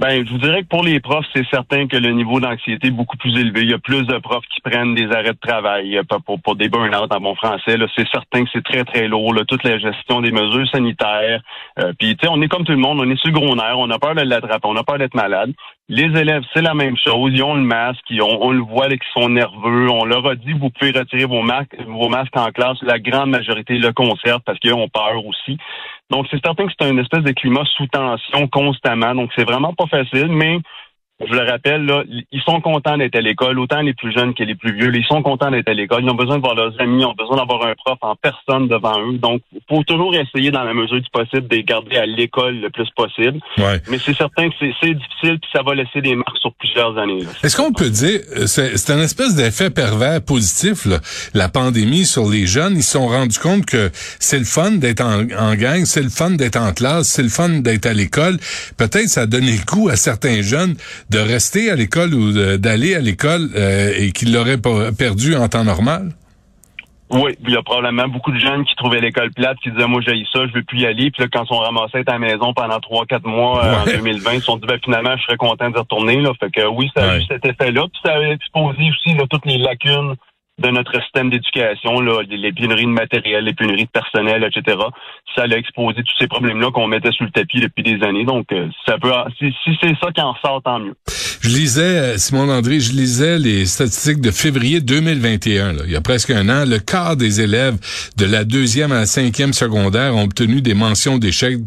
Ben, 0.00 0.26
je 0.26 0.32
vous 0.32 0.38
dirais 0.38 0.62
que 0.62 0.68
pour 0.68 0.82
les 0.82 0.98
profs, 0.98 1.26
c'est 1.34 1.46
certain 1.50 1.86
que 1.86 1.98
le 1.98 2.12
niveau 2.12 2.40
d'anxiété 2.40 2.86
est 2.86 2.90
beaucoup 2.90 3.18
plus 3.18 3.38
élevé. 3.38 3.64
Il 3.64 3.70
y 3.70 3.74
a 3.74 3.78
plus 3.78 4.06
de 4.06 4.16
profs 4.16 4.46
qui 4.46 4.62
prennent 4.62 4.94
des 4.94 5.12
arrêts 5.12 5.34
de 5.34 5.38
travail 5.38 6.00
pour, 6.24 6.40
pour 6.40 6.56
des 6.56 6.70
burn-out 6.70 7.12
en 7.12 7.20
bon 7.20 7.34
français. 7.34 7.76
C'est 7.94 8.08
certain 8.08 8.44
que 8.44 8.50
c'est 8.50 8.64
très, 8.64 8.82
très 8.84 9.08
lourd. 9.08 9.34
Là, 9.34 9.44
toute 9.44 9.62
la 9.62 9.76
gestion 9.78 10.22
des 10.22 10.30
mesures 10.30 10.66
sanitaires. 10.70 11.42
Euh, 11.78 11.92
Puis, 11.98 12.16
tu 12.16 12.24
sais, 12.24 12.32
on 12.32 12.40
est 12.40 12.48
comme 12.48 12.64
tout 12.64 12.72
le 12.72 12.78
monde, 12.78 12.98
on 12.98 13.10
est 13.10 13.20
sur 13.20 13.30
gros 13.30 13.54
nerf, 13.54 13.78
on 13.78 13.90
a 13.90 13.98
peur 13.98 14.14
de 14.14 14.22
l'attraper, 14.22 14.68
on 14.68 14.76
a 14.76 14.84
peur 14.84 14.96
d'être 14.96 15.12
malade. 15.12 15.52
Les 15.90 16.18
élèves, 16.18 16.44
c'est 16.54 16.62
la 16.62 16.72
même 16.72 16.96
chose. 16.96 17.32
Ils 17.34 17.42
ont 17.42 17.54
le 17.54 17.60
masque, 17.60 18.04
ils 18.08 18.22
ont, 18.22 18.38
on 18.40 18.52
le 18.52 18.62
voit 18.62 18.88
qu'ils 18.88 19.00
sont 19.12 19.28
nerveux. 19.28 19.90
On 19.90 20.06
leur 20.06 20.26
a 20.26 20.34
dit, 20.34 20.54
vous 20.54 20.70
pouvez 20.70 20.92
retirer 20.92 21.26
vos 21.26 21.42
masques, 21.42 21.76
vos 21.86 22.08
masques 22.08 22.38
en 22.38 22.50
classe. 22.52 22.78
La 22.80 22.98
grande 22.98 23.28
majorité 23.28 23.76
le 23.76 23.92
conserve 23.92 24.40
parce 24.46 24.58
qu'ils 24.60 24.72
ont 24.72 24.88
peur 24.88 25.26
aussi. 25.26 25.58
Donc, 26.10 26.26
c'est 26.30 26.44
certain 26.44 26.66
que 26.66 26.72
c'est 26.78 26.86
un 26.86 26.98
espèce 26.98 27.22
de 27.22 27.32
climat 27.32 27.64
sous 27.76 27.86
tension 27.86 28.48
constamment. 28.48 29.14
Donc, 29.14 29.30
c'est 29.36 29.44
vraiment 29.44 29.72
pas 29.72 29.86
facile, 29.86 30.28
mais 30.28 30.58
je 31.28 31.34
le 31.34 31.50
rappelle, 31.50 31.84
là, 31.84 32.02
ils 32.08 32.42
sont 32.42 32.60
contents 32.60 32.96
d'être 32.96 33.14
à 33.16 33.20
l'école, 33.20 33.58
autant 33.58 33.80
les 33.82 33.92
plus 33.94 34.12
jeunes 34.12 34.34
que 34.34 34.42
les 34.42 34.54
plus 34.54 34.74
vieux. 34.74 34.90
Ils 34.94 35.04
sont 35.04 35.22
contents 35.22 35.50
d'être 35.50 35.68
à 35.68 35.74
l'école. 35.74 36.02
Ils 36.02 36.10
ont 36.10 36.14
besoin 36.14 36.36
de 36.36 36.42
voir 36.42 36.54
leurs 36.54 36.78
amis, 36.80 37.02
ils 37.02 37.06
ont 37.06 37.14
besoin 37.14 37.36
d'avoir 37.36 37.66
un 37.66 37.74
prof 37.74 37.98
en 38.00 38.16
personne 38.16 38.68
devant 38.68 38.98
eux. 39.00 39.18
Donc, 39.18 39.42
il 39.52 39.60
faut 39.68 39.82
toujours 39.84 40.14
essayer, 40.14 40.50
dans 40.50 40.64
la 40.64 40.72
mesure 40.72 41.00
du 41.00 41.10
possible, 41.12 41.46
de 41.48 41.56
les 41.56 41.64
garder 41.64 41.96
à 41.96 42.06
l'école 42.06 42.60
le 42.60 42.70
plus 42.70 42.88
possible. 42.96 43.38
Mais 43.58 43.98
c'est 43.98 44.14
certain 44.14 44.48
que 44.48 44.54
c'est 44.60 44.94
difficile, 44.94 45.38
puis 45.38 45.50
ça 45.52 45.62
va 45.62 45.74
laisser 45.74 46.00
des 46.00 46.14
marques 46.14 46.38
sur 46.38 46.52
plusieurs 46.54 46.96
années. 46.98 47.20
Est-ce 47.42 47.56
qu'on 47.56 47.72
peut 47.72 47.90
dire, 47.90 48.20
euh, 48.36 48.46
c'est 48.46 48.92
un 48.92 49.00
espèce 49.00 49.34
d'effet 49.34 49.70
pervers 49.70 50.22
positif, 50.22 50.86
là, 50.86 51.00
la 51.34 51.48
pandémie 51.48 52.06
sur 52.06 52.28
les 52.28 52.46
jeunes? 52.46 52.76
Ils 52.76 52.82
se 52.82 52.92
sont 52.92 53.06
rendus 53.06 53.38
compte 53.38 53.66
que 53.66 53.90
c'est 53.92 54.38
le 54.38 54.44
fun 54.44 54.72
d'être 54.72 55.02
en, 55.02 55.26
en 55.38 55.54
gang, 55.54 55.84
c'est 55.84 56.02
le 56.02 56.08
fun 56.08 56.30
d'être 56.30 56.56
en 56.56 56.72
classe, 56.72 57.08
c'est 57.08 57.22
le 57.22 57.28
fun 57.28 57.60
d'être 57.60 57.86
à 57.86 57.92
l'école. 57.92 58.38
Peut-être 58.78 59.08
ça 59.08 59.22
a 59.22 59.26
donné 59.26 59.52
le 59.52 59.64
goût 59.64 59.88
à 59.88 59.96
certains 59.96 60.42
jeunes 60.42 60.76
de 61.10 61.18
rester 61.18 61.70
à 61.70 61.76
l'école 61.76 62.14
ou 62.14 62.32
d'aller 62.58 62.94
à 62.94 63.00
l'école 63.00 63.50
euh, 63.56 63.92
et 63.96 64.12
qu'ils 64.12 64.32
l'auraient 64.32 64.60
perdu 64.96 65.34
en 65.34 65.48
temps 65.48 65.64
normal? 65.64 66.10
Oui, 67.12 67.32
il 67.44 67.50
y 67.50 67.56
a 67.56 67.62
probablement 67.62 68.06
beaucoup 68.06 68.30
de 68.30 68.38
jeunes 68.38 68.64
qui 68.64 68.76
trouvaient 68.76 69.00
l'école 69.00 69.32
plate, 69.32 69.58
qui 69.64 69.72
disaient 69.72 69.88
moi 69.88 70.00
j'ai 70.06 70.24
ça, 70.32 70.46
je 70.46 70.52
veux 70.52 70.62
plus 70.62 70.80
y 70.80 70.86
aller. 70.86 71.10
Puis 71.10 71.24
là, 71.24 71.28
quand 71.32 71.42
ils 71.42 71.48
sont 71.48 71.58
ramassés 71.58 72.04
à 72.06 72.12
la 72.12 72.18
maison 72.20 72.54
pendant 72.54 72.78
trois, 72.78 73.04
quatre 73.04 73.26
mois 73.26 73.64
euh, 73.64 73.82
en 73.82 73.84
2020, 73.84 74.34
ils 74.34 74.38
se 74.38 74.44
sont 74.44 74.56
dit 74.58 74.66
ben, 74.68 74.78
finalement 74.82 75.16
je 75.16 75.22
serais 75.24 75.36
content 75.36 75.70
de 75.70 75.78
retourner. 75.78 76.20
Là. 76.20 76.30
Fait 76.38 76.50
que 76.50 76.64
oui, 76.68 76.88
ça 76.96 77.10
a 77.10 77.18
eu 77.18 77.22
cet 77.24 77.44
effet-là. 77.44 77.86
Puis 77.92 78.00
ça 78.04 78.12
a 78.12 78.20
exposé 78.20 78.90
aussi 78.90 79.16
toutes 79.28 79.46
les 79.46 79.58
lacunes 79.58 80.14
de 80.60 80.68
notre 80.68 81.00
système 81.02 81.30
d'éducation, 81.30 82.00
là, 82.00 82.22
les 82.28 82.52
pénuries 82.52 82.84
de 82.84 82.90
matériel, 82.90 83.44
les 83.44 83.54
pénuries 83.54 83.86
de 83.86 83.90
personnel, 83.90 84.44
etc. 84.44 84.76
Ça 85.34 85.42
a 85.42 85.56
exposé 85.56 86.02
tous 86.02 86.14
ces 86.18 86.26
problèmes-là 86.26 86.70
qu'on 86.72 86.86
mettait 86.86 87.12
sous 87.12 87.24
le 87.24 87.30
tapis 87.30 87.60
depuis 87.60 87.82
des 87.82 88.02
années. 88.04 88.24
Donc, 88.24 88.46
euh, 88.52 88.68
ça 88.86 88.98
peut, 88.98 89.12
si, 89.38 89.52
c'est 89.80 89.94
ça 90.00 90.10
qui 90.12 90.20
en 90.20 90.34
sort, 90.42 90.60
tant 90.62 90.78
mieux. 90.78 90.94
Je 91.40 91.48
lisais, 91.48 91.82
euh, 91.82 92.18
Simon 92.18 92.46
Landry, 92.46 92.80
je 92.80 92.92
lisais 92.92 93.38
les 93.38 93.64
statistiques 93.66 94.20
de 94.20 94.30
février 94.30 94.80
2021. 94.80 95.72
Là. 95.72 95.82
Il 95.86 95.92
y 95.92 95.96
a 95.96 96.00
presque 96.00 96.30
un 96.30 96.48
an, 96.48 96.64
le 96.66 96.78
quart 96.78 97.16
des 97.16 97.40
élèves 97.40 97.76
de 98.16 98.26
la 98.26 98.44
deuxième 98.44 98.92
à 98.92 99.00
la 99.00 99.06
cinquième 99.06 99.52
secondaire 99.52 100.14
ont 100.16 100.24
obtenu 100.24 100.60
des 100.60 100.74
mentions 100.74 101.18
d'échec 101.18 101.58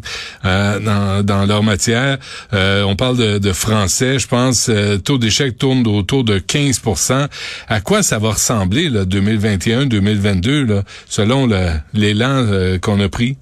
euh, 0.44 0.80
dans, 0.80 1.24
dans, 1.24 1.46
leur 1.46 1.62
matière. 1.62 2.18
on 2.52 2.94
parle 2.96 3.16
de, 3.16 3.38
de, 3.38 3.52
français, 3.52 4.18
je 4.18 4.28
pense. 4.28 4.70
taux 5.04 5.18
d'échec 5.18 5.58
tourne 5.58 5.86
autour 5.86 6.24
de 6.24 6.38
15% 6.38 7.28
À 7.68 7.80
quoi 7.80 8.02
ça 8.02 8.18
va 8.18 8.30
ressembler 8.30 8.90
2021-2022, 8.90 10.82
selon 11.06 11.48
l'élan 11.92 12.44
euh, 12.46 12.78
qu'on 12.78 13.00
a 13.00 13.08
pris? 13.08 13.36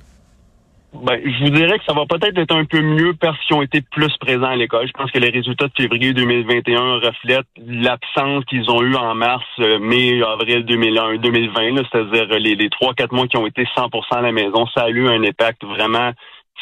Ben, 0.92 1.18
je 1.24 1.44
vous 1.44 1.50
dirais 1.50 1.78
que 1.78 1.84
ça 1.86 1.94
va 1.94 2.04
peut-être 2.04 2.36
être 2.38 2.54
un 2.54 2.66
peu 2.66 2.80
mieux 2.82 3.14
parce 3.14 3.38
qu'ils 3.44 3.56
ont 3.56 3.62
été 3.62 3.80
plus 3.80 4.14
présents 4.18 4.48
à 4.48 4.56
l'école. 4.56 4.86
Je 4.86 4.92
pense 4.92 5.10
que 5.10 5.18
les 5.18 5.30
résultats 5.30 5.66
de 5.66 5.72
février 5.74 6.12
2021 6.12 6.96
reflètent 6.96 7.46
l'absence 7.66 8.44
qu'ils 8.44 8.70
ont 8.70 8.82
eu 8.82 8.94
en 8.94 9.14
mars, 9.14 9.44
euh, 9.60 9.78
mai, 9.78 10.22
avril 10.22 10.64
2001, 10.66 11.16
2020, 11.16 11.82
c'est-à-dire 11.90 12.26
les 12.38 12.68
trois, 12.68 12.92
quatre 12.92 13.12
mois 13.12 13.26
qui 13.26 13.38
ont 13.38 13.46
été 13.46 13.64
100% 13.74 14.02
à 14.10 14.20
la 14.20 14.32
maison. 14.32 14.66
Ça 14.74 14.82
a 14.82 14.90
eu 14.90 15.08
un 15.08 15.22
impact 15.24 15.64
vraiment 15.64 16.12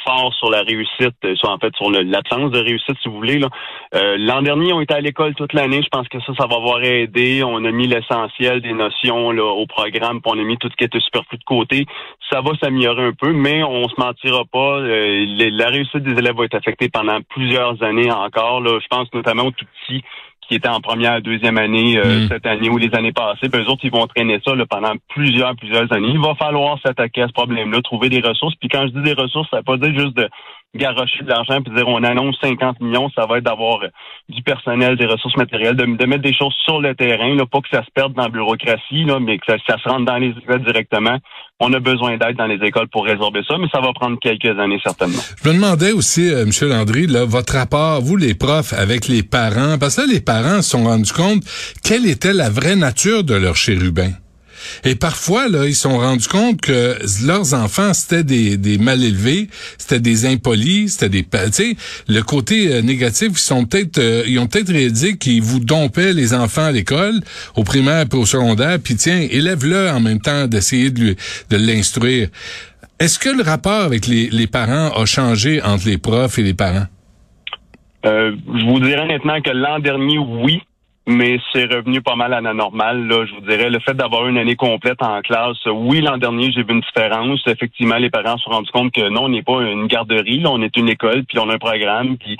fort 0.04 0.32
sur 0.34 0.50
la 0.50 0.62
réussite, 0.62 1.16
euh, 1.24 1.34
sur 1.36 1.50
en 1.50 1.58
fait 1.58 1.74
sur 1.76 1.90
l'absence 1.90 2.50
de 2.50 2.58
réussite, 2.58 2.96
si 3.02 3.08
vous 3.08 3.16
voulez. 3.16 3.40
Euh, 3.94 4.16
l'an 4.18 4.42
dernier, 4.42 4.68
ils 4.68 4.74
ont 4.74 4.80
été 4.80 4.94
à 4.94 5.00
l'école 5.00 5.34
toute 5.34 5.52
l'année. 5.52 5.82
Je 5.82 5.88
pense 5.88 6.08
que 6.08 6.20
ça, 6.20 6.32
ça 6.38 6.46
va 6.46 6.56
avoir 6.56 6.82
aidé. 6.82 7.42
On 7.44 7.64
a 7.64 7.70
mis 7.70 7.86
l'essentiel 7.86 8.60
des 8.60 8.72
notions 8.72 9.30
là, 9.30 9.44
au 9.44 9.66
programme, 9.66 10.20
puis 10.20 10.32
on 10.34 10.38
a 10.38 10.42
mis 10.42 10.56
tout 10.58 10.68
ce 10.70 10.76
qui 10.76 10.84
était 10.84 11.00
superflu 11.00 11.38
de 11.38 11.44
côté. 11.44 11.86
Ça 12.30 12.40
va 12.40 12.52
s'améliorer 12.62 13.04
un 13.04 13.12
peu, 13.12 13.32
mais 13.32 13.62
on 13.62 13.88
se 13.88 13.94
mentira 13.98 14.44
pas. 14.50 14.78
Euh, 14.78 15.24
la 15.52 15.68
réussite 15.68 16.02
des 16.02 16.18
élèves 16.18 16.36
va 16.36 16.44
être 16.44 16.54
affectée 16.54 16.88
pendant 16.88 17.20
plusieurs 17.28 17.82
années 17.82 18.10
encore. 18.10 18.60
Là. 18.60 18.78
Je 18.80 18.86
pense 18.88 19.12
notamment 19.12 19.44
aux 19.44 19.50
tout 19.50 19.66
petits 19.86 20.02
qui 20.50 20.56
étaient 20.56 20.68
en 20.68 20.80
première, 20.80 21.22
deuxième 21.22 21.58
année 21.58 21.96
euh, 21.96 22.24
mm. 22.24 22.28
cette 22.28 22.44
année 22.44 22.68
ou 22.68 22.76
les 22.76 22.92
années 22.92 23.12
passées. 23.12 23.48
Puis 23.48 23.62
eux 23.62 23.68
autres, 23.68 23.84
ils 23.84 23.92
vont 23.92 24.04
traîner 24.08 24.40
ça 24.44 24.52
là, 24.52 24.66
pendant 24.66 24.94
plusieurs, 25.08 25.54
plusieurs 25.54 25.92
années. 25.92 26.10
Il 26.10 26.18
va 26.18 26.34
falloir 26.34 26.76
s'attaquer 26.84 27.22
à 27.22 27.28
ce 27.28 27.32
problème-là, 27.32 27.80
trouver 27.82 28.08
des 28.08 28.20
ressources. 28.20 28.56
Puis 28.56 28.68
quand 28.68 28.82
je 28.88 28.92
dis 28.92 29.02
des 29.02 29.12
ressources, 29.12 29.48
ça 29.50 29.58
veut 29.58 29.62
pas 29.62 29.76
dire 29.76 29.94
juste 29.96 30.16
de 30.16 30.28
garocher 30.74 31.24
de 31.24 31.28
l'argent 31.28 31.60
puis 31.62 31.74
dire 31.74 31.88
on 31.88 32.02
annonce 32.04 32.36
50 32.40 32.80
millions, 32.80 33.10
ça 33.14 33.26
va 33.26 33.38
être 33.38 33.44
d'avoir 33.44 33.82
euh, 33.82 33.88
du 34.28 34.42
personnel, 34.42 34.96
des 34.96 35.06
ressources 35.06 35.36
matérielles, 35.36 35.76
de, 35.76 35.84
mettre 35.84 36.22
des 36.22 36.34
choses 36.34 36.54
sur 36.64 36.80
le 36.80 36.94
terrain, 36.94 37.34
là, 37.34 37.44
pas 37.46 37.60
que 37.60 37.68
ça 37.72 37.84
se 37.84 37.90
perde 37.92 38.14
dans 38.14 38.22
la 38.22 38.28
bureaucratie, 38.28 39.04
là, 39.04 39.18
mais 39.20 39.38
que 39.38 39.46
ça, 39.46 39.56
ça 39.66 39.78
se 39.78 39.88
rentre 39.88 40.04
dans 40.04 40.18
les 40.18 40.30
écoles 40.30 40.64
directement. 40.64 41.18
On 41.58 41.72
a 41.72 41.80
besoin 41.80 42.16
d'aide 42.16 42.36
dans 42.36 42.46
les 42.46 42.64
écoles 42.66 42.88
pour 42.88 43.04
résorber 43.04 43.42
ça, 43.46 43.56
mais 43.58 43.66
ça 43.72 43.80
va 43.80 43.92
prendre 43.92 44.18
quelques 44.20 44.58
années 44.58 44.80
certainement. 44.82 45.22
Je 45.42 45.48
me 45.48 45.54
demandais 45.54 45.92
aussi, 45.92 46.32
euh, 46.32 46.44
M. 46.44 46.68
Landry, 46.68 47.06
là, 47.06 47.24
votre 47.24 47.54
rapport, 47.54 48.00
vous 48.00 48.16
les 48.16 48.34
profs, 48.34 48.72
avec 48.72 49.08
les 49.08 49.22
parents, 49.22 49.76
parce 49.78 49.96
que 49.96 50.02
là, 50.02 50.06
les 50.12 50.20
parents 50.20 50.62
se 50.62 50.70
sont 50.70 50.84
rendus 50.84 51.12
compte 51.12 51.42
quelle 51.82 52.06
était 52.06 52.32
la 52.32 52.48
vraie 52.48 52.76
nature 52.76 53.24
de 53.24 53.34
leur 53.34 53.56
chérubin? 53.56 54.10
Et 54.84 54.94
parfois, 54.94 55.48
là, 55.48 55.66
ils 55.66 55.74
se 55.74 55.82
sont 55.82 55.98
rendus 55.98 56.28
compte 56.28 56.60
que 56.60 56.98
leurs 57.24 57.54
enfants, 57.54 57.92
c'était 57.94 58.24
des, 58.24 58.56
des 58.56 58.78
mal 58.78 59.02
élevés, 59.02 59.48
c'était 59.78 60.00
des 60.00 60.26
impolis, 60.26 60.90
c'était 60.90 61.08
des... 61.08 61.26
Tu 61.52 61.76
le 62.08 62.20
côté 62.22 62.72
euh, 62.72 62.82
négatif, 62.82 63.28
ils 63.32 63.38
sont 63.38 63.64
peut-être... 63.64 63.98
euh, 63.98 64.24
ils 64.26 64.38
ont 64.38 64.46
peut-être 64.46 64.72
réalisé 64.72 65.16
qu'ils 65.16 65.42
vous 65.42 65.60
dompaient 65.60 66.12
les 66.12 66.34
enfants 66.34 66.66
à 66.66 66.72
l'école, 66.72 67.20
au 67.56 67.64
primaire 67.64 68.06
puis 68.08 68.18
au 68.18 68.26
secondaire, 68.26 68.78
puis 68.82 68.96
tiens, 68.96 69.26
élève-le 69.30 69.90
en 69.90 70.00
même 70.00 70.20
temps 70.20 70.46
d'essayer 70.46 70.90
de, 70.90 71.16
de 71.50 71.56
l'instruire. 71.56 72.28
Est-ce 72.98 73.18
que 73.18 73.30
le 73.30 73.42
rapport 73.42 73.82
avec 73.82 74.06
les, 74.06 74.28
les 74.30 74.46
parents 74.46 74.90
a 74.90 75.06
changé 75.06 75.62
entre 75.62 75.86
les 75.86 75.98
profs 75.98 76.38
et 76.38 76.42
les 76.42 76.54
parents? 76.54 76.86
Euh, 78.04 78.32
je 78.46 78.64
vous 78.64 78.80
dirais 78.80 79.02
honnêtement 79.02 79.40
que 79.40 79.50
l'an 79.50 79.78
dernier, 79.78 80.18
oui, 80.18 80.60
mais 81.10 81.38
c'est 81.52 81.64
revenu 81.64 82.00
pas 82.00 82.14
mal 82.14 82.32
à 82.32 82.40
la 82.40 82.54
normale. 82.54 83.06
Là, 83.06 83.26
je 83.26 83.34
vous 83.34 83.40
dirais, 83.40 83.68
le 83.68 83.80
fait 83.80 83.94
d'avoir 83.94 84.26
une 84.28 84.38
année 84.38 84.56
complète 84.56 85.02
en 85.02 85.20
classe, 85.20 85.58
oui, 85.66 86.00
l'an 86.00 86.18
dernier, 86.18 86.52
j'ai 86.52 86.62
vu 86.62 86.72
une 86.72 86.80
différence. 86.80 87.40
Effectivement, 87.46 87.96
les 87.96 88.10
parents 88.10 88.36
se 88.38 88.44
sont 88.44 88.50
rendus 88.50 88.70
compte 88.70 88.92
que 88.92 89.08
non, 89.08 89.24
on 89.24 89.28
n'est 89.28 89.42
pas 89.42 89.60
une 89.62 89.86
garderie, 89.86 90.40
là, 90.40 90.50
on 90.50 90.62
est 90.62 90.76
une 90.76 90.88
école, 90.88 91.24
puis 91.24 91.38
on 91.38 91.48
a 91.50 91.54
un 91.54 91.58
programme, 91.58 92.16
puis 92.16 92.36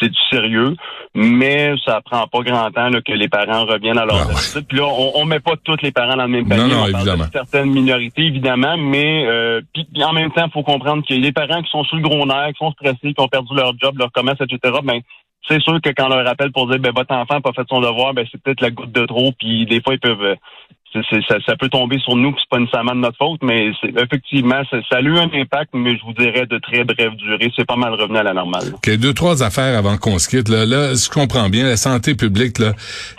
c'est 0.00 0.08
du 0.08 0.18
sérieux. 0.30 0.74
Mais 1.14 1.74
ça 1.84 2.00
prend 2.00 2.26
pas 2.26 2.40
grand 2.40 2.70
temps 2.70 2.88
là, 2.88 3.00
que 3.00 3.12
les 3.12 3.28
parents 3.28 3.66
reviennent 3.66 3.98
à 3.98 4.04
leur 4.04 4.16
Ah 4.22 4.28
ouais. 4.28 4.62
Puis 4.68 4.78
là, 4.78 4.86
on, 4.86 5.12
on 5.20 5.24
met 5.24 5.40
pas 5.40 5.54
tous 5.62 5.76
les 5.82 5.92
parents 5.92 6.16
dans 6.16 6.24
le 6.24 6.28
même 6.28 6.48
panier. 6.48 6.62
Non, 6.62 6.68
non, 6.68 6.84
on 6.88 6.90
parle 6.90 6.94
évidemment. 6.96 7.24
de 7.26 7.30
certaines 7.32 7.70
minorités, 7.70 8.22
évidemment, 8.22 8.76
mais 8.76 9.26
euh, 9.26 9.60
puis 9.72 9.86
en 10.02 10.12
même 10.12 10.32
temps, 10.32 10.46
il 10.46 10.52
faut 10.52 10.62
comprendre 10.62 11.04
que 11.06 11.14
les 11.14 11.32
parents 11.32 11.62
qui 11.62 11.70
sont 11.70 11.84
sous 11.84 11.96
le 11.96 12.02
gros 12.02 12.26
nerf, 12.26 12.48
qui 12.48 12.58
sont 12.58 12.72
stressés, 12.72 13.14
qui 13.14 13.20
ont 13.20 13.28
perdu 13.28 13.54
leur 13.54 13.72
job, 13.78 13.98
leur 13.98 14.10
commerce, 14.12 14.40
etc., 14.40 14.74
ben 14.82 15.00
c'est 15.48 15.60
sûr 15.60 15.80
que 15.80 15.90
quand 15.90 16.06
on 16.06 16.16
leur 16.16 16.24
rappelle 16.24 16.52
pour 16.52 16.68
dire 16.68 16.78
ben 16.78 16.92
votre 16.94 17.14
enfant 17.14 17.34
n'a 17.34 17.40
pas 17.40 17.52
fait 17.52 17.68
son 17.68 17.80
devoir, 17.80 18.14
ben 18.14 18.26
c'est 18.30 18.40
peut-être 18.40 18.60
la 18.60 18.70
goutte 18.70 18.92
de 18.92 19.06
trop, 19.06 19.32
puis 19.32 19.66
des 19.66 19.80
fois 19.80 19.94
ils 19.94 20.00
peuvent 20.00 20.22
euh, 20.22 20.36
ça, 21.02 21.36
ça 21.46 21.56
peut 21.56 21.68
tomber 21.68 21.98
sur 21.98 22.16
nous, 22.16 22.34
c'est 22.38 22.48
pas 22.48 22.58
nécessairement 22.58 22.94
de 22.94 23.00
notre 23.00 23.18
faute, 23.18 23.40
mais 23.42 23.70
effectivement, 23.96 24.62
ça, 24.70 24.78
ça 24.88 24.96
a 24.98 25.00
eu 25.00 25.16
un 25.18 25.30
impact, 25.32 25.70
mais 25.74 25.96
je 25.96 26.02
vous 26.04 26.12
dirais 26.12 26.46
de 26.46 26.58
très 26.58 26.84
brève 26.84 27.14
durée. 27.16 27.50
C'est 27.56 27.66
pas 27.66 27.76
mal 27.76 27.94
revenu 27.94 28.18
à 28.18 28.22
la 28.22 28.32
normale. 28.32 28.64
là. 28.70 28.74
OK, 28.74 28.96
deux, 28.96 29.12
trois 29.12 29.42
affaires 29.42 29.76
avant 29.76 29.96
qu'on 29.96 30.18
se 30.18 30.28
quitte. 30.28 30.48
Là, 30.48 30.64
là, 30.66 30.94
je 30.94 31.08
comprends 31.08 31.48
bien, 31.48 31.64
la 31.64 31.76
santé 31.76 32.14
publique 32.14 32.58
là, 32.58 32.72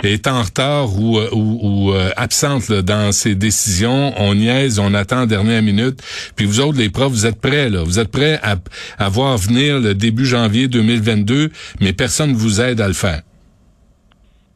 est 0.03 0.27
en 0.27 0.41
retard 0.41 0.97
ou, 0.97 1.17
euh, 1.17 1.29
ou, 1.33 1.59
ou, 1.61 1.93
euh, 1.93 2.09
absente 2.15 2.69
là, 2.69 2.81
dans 2.81 3.11
ses 3.11 3.35
décisions. 3.35 4.13
On 4.17 4.35
niaise, 4.35 4.79
on 4.79 4.93
attend 4.93 5.25
dernière 5.25 5.61
minute. 5.61 6.01
Puis 6.35 6.45
vous 6.45 6.59
autres, 6.61 6.77
les 6.77 6.89
profs, 6.89 7.11
vous 7.11 7.25
êtes 7.25 7.41
prêts, 7.41 7.69
là. 7.69 7.83
Vous 7.83 7.99
êtes 7.99 8.11
prêts 8.11 8.39
à, 8.43 8.55
à 8.97 9.09
voir 9.09 9.37
venir 9.37 9.79
le 9.79 9.93
début 9.93 10.25
janvier 10.25 10.67
2022, 10.67 11.51
mais 11.81 11.93
personne 11.93 12.31
ne 12.31 12.37
vous 12.37 12.61
aide 12.61 12.81
à 12.81 12.87
le 12.87 12.93
faire. 12.93 13.21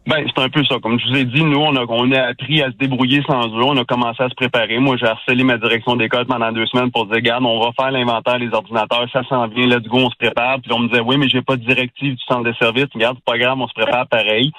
Ben, 0.09 0.25
c'est 0.25 0.41
un 0.41 0.49
peu 0.49 0.63
ça. 0.65 0.79
Comme 0.81 0.99
je 0.99 1.07
vous 1.07 1.17
ai 1.17 1.23
dit, 1.23 1.43
nous, 1.43 1.59
on 1.59 1.75
a, 1.75 1.85
on 1.87 2.11
a 2.11 2.29
appris 2.29 2.63
à 2.63 2.71
se 2.71 2.77
débrouiller 2.77 3.21
sans 3.27 3.45
eux. 3.45 3.63
On 3.63 3.77
a 3.77 3.85
commencé 3.85 4.23
à 4.23 4.29
se 4.29 4.33
préparer. 4.33 4.79
Moi, 4.79 4.97
j'ai 4.97 5.05
harcelé 5.05 5.43
ma 5.43 5.59
direction 5.59 5.95
d'école 5.95 6.25
pendant 6.25 6.51
deux 6.51 6.65
semaines 6.65 6.89
pour 6.89 7.05
dire, 7.05 7.21
garde, 7.21 7.45
on 7.45 7.59
va 7.59 7.69
faire 7.79 7.91
l'inventaire 7.91 8.39
des 8.39 8.51
ordinateurs. 8.51 9.05
Ça 9.13 9.21
s'en 9.29 9.47
vient. 9.47 9.67
Let's 9.67 9.87
go, 9.87 9.99
on 9.99 10.09
se 10.09 10.15
prépare. 10.15 10.61
Puis 10.61 10.73
on 10.73 10.79
me 10.79 10.87
disait, 10.87 11.01
oui, 11.01 11.17
mais 11.19 11.29
j'ai 11.29 11.43
pas 11.43 11.57
de 11.57 11.63
directive 11.63 12.15
du 12.15 12.23
centre 12.27 12.43
de 12.43 12.53
service. 12.53 12.87
Regarde, 12.91 13.17
c'est 13.17 13.31
pas 13.31 13.37
grave, 13.37 13.59
on 13.59 13.67
se 13.67 13.73
prépare 13.75 14.07
pareil. 14.07 14.51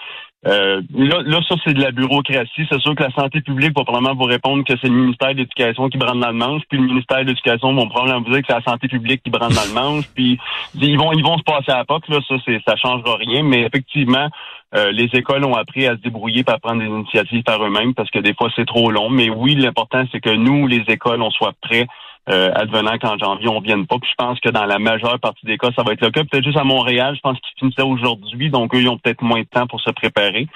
Euh, 0.46 0.80
là, 0.94 1.20
là, 1.22 1.40
ça, 1.46 1.54
c'est 1.64 1.74
de 1.74 1.82
la 1.82 1.90
bureaucratie. 1.90 2.66
C'est 2.70 2.80
sûr 2.80 2.94
que 2.94 3.02
la 3.02 3.10
santé 3.10 3.42
publique 3.42 3.76
va 3.76 3.84
probablement 3.84 4.14
vous 4.14 4.24
répondre 4.24 4.64
que 4.64 4.72
c'est 4.80 4.88
le 4.88 4.94
ministère 4.94 5.34
de 5.34 5.38
l'Éducation 5.38 5.88
qui 5.90 5.98
brande 5.98 6.20
dans 6.20 6.30
le 6.30 6.34
manche, 6.34 6.62
puis 6.68 6.78
le 6.78 6.86
ministère 6.86 7.18
de 7.18 7.28
l'Éducation 7.28 7.74
va 7.74 7.86
probablement 7.86 8.22
vous 8.22 8.32
dire 8.32 8.40
que 8.40 8.46
c'est 8.48 8.54
la 8.54 8.62
santé 8.62 8.88
publique 8.88 9.22
qui 9.22 9.30
brande 9.30 9.52
dans 9.52 9.66
le 9.66 9.74
manche, 9.74 10.04
puis 10.14 10.38
ils 10.74 10.98
vont 10.98 11.12
ils 11.12 11.22
vont 11.22 11.36
se 11.36 11.42
passer 11.42 11.72
à 11.72 11.78
la 11.78 11.84
POC, 11.84 12.08
là, 12.08 12.18
ça, 12.26 12.36
c'est 12.46 12.60
ça 12.66 12.74
changera 12.76 13.16
rien, 13.16 13.42
mais 13.42 13.62
effectivement, 13.62 14.28
euh, 14.74 14.92
les 14.92 15.10
écoles 15.12 15.44
ont 15.44 15.56
appris 15.56 15.86
à 15.86 15.96
se 15.96 16.00
débrouiller 16.00 16.42
par 16.42 16.58
prendre 16.60 16.80
des 16.80 16.86
initiatives 16.86 17.42
par 17.42 17.62
eux-mêmes 17.62 17.92
parce 17.92 18.10
que 18.10 18.20
des 18.20 18.34
fois 18.34 18.48
c'est 18.54 18.66
trop 18.66 18.90
long. 18.90 19.10
Mais 19.10 19.28
oui, 19.28 19.56
l'important 19.56 20.04
c'est 20.12 20.20
que 20.20 20.30
nous, 20.30 20.66
les 20.66 20.84
écoles, 20.88 21.20
on 21.20 21.30
soit 21.30 21.52
prêts 21.60 21.86
euh, 22.28 22.50
advenant 22.54 22.98
qu'en 22.98 23.18
janvier, 23.18 23.48
on 23.48 23.60
vienne 23.60 23.86
pas. 23.86 23.96
Puis 23.98 24.10
je 24.10 24.14
pense 24.16 24.38
que 24.40 24.50
dans 24.50 24.66
la 24.66 24.78
majeure 24.78 25.18
partie 25.18 25.46
des 25.46 25.58
cas, 25.58 25.70
ça 25.74 25.82
va 25.82 25.92
être 25.92 26.02
le 26.02 26.10
cas. 26.10 26.22
Peut-être 26.24 26.44
juste 26.44 26.58
à 26.58 26.64
Montréal, 26.64 27.14
je 27.16 27.20
pense 27.20 27.38
qu'ils 27.40 27.58
finissaient 27.58 27.82
aujourd'hui, 27.82 28.50
donc 28.50 28.74
eux, 28.74 28.80
ils 28.80 28.88
ont 28.88 28.98
peut-être 28.98 29.22
moins 29.22 29.40
de 29.40 29.48
temps 29.52 29.66
pour 29.66 29.80
se 29.80 29.90
préparer. 29.90 30.46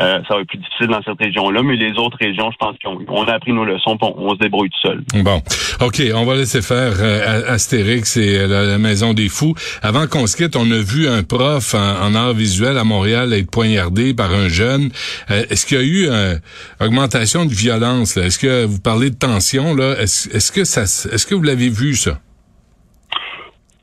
Euh, 0.00 0.20
ça 0.28 0.34
va 0.34 0.40
être 0.40 0.48
plus 0.48 0.58
difficile 0.58 0.88
dans 0.88 1.02
cette 1.02 1.18
région-là, 1.18 1.62
mais 1.62 1.76
les 1.76 1.92
autres 1.98 2.18
régions, 2.20 2.50
je 2.50 2.56
pense 2.56 2.76
qu'on 2.84 2.98
on 3.08 3.24
a 3.24 3.32
appris 3.32 3.52
nos 3.52 3.64
leçons, 3.64 3.96
on, 4.00 4.14
on 4.16 4.30
se 4.34 4.38
débrouille 4.38 4.70
tout 4.70 4.88
seul. 4.88 5.02
Bon, 5.22 5.40
OK, 5.80 6.02
on 6.14 6.24
va 6.24 6.36
laisser 6.36 6.62
faire 6.62 6.92
euh, 7.00 7.52
Astérix 7.52 8.16
et 8.16 8.38
euh, 8.38 8.66
la, 8.66 8.78
Maison 8.78 9.14
des 9.14 9.28
Fous. 9.28 9.54
Avant 9.82 10.06
qu'on 10.06 10.26
se 10.26 10.36
quitte, 10.36 10.56
on 10.56 10.70
a 10.70 10.78
vu 10.78 11.08
un 11.08 11.22
prof 11.22 11.74
en, 11.74 12.14
art 12.14 12.34
visuel 12.34 12.78
à 12.78 12.84
Montréal 12.84 13.32
être 13.32 13.50
poignardé 13.50 14.14
par 14.14 14.32
un 14.32 14.48
jeune. 14.48 14.90
Euh, 15.30 15.44
Est-ce 15.50 15.66
qu'il 15.66 15.78
y 15.78 15.80
a 15.80 15.84
eu 15.84 16.08
une 16.08 16.40
augmentation 16.80 17.44
de 17.44 17.52
violence? 17.52 18.16
Est-ce 18.16 18.38
que 18.38 18.64
vous 18.64 18.80
parlez 18.80 19.10
de 19.10 19.16
tension? 19.16 19.76
Est-ce 19.78 20.52
que 20.52 20.64
ça, 20.64 20.84
est-ce 21.14 21.26
que 21.26 21.34
vous 21.34 21.42
l'avez 21.42 21.68
vu 21.68 21.94
ça? 21.94 22.18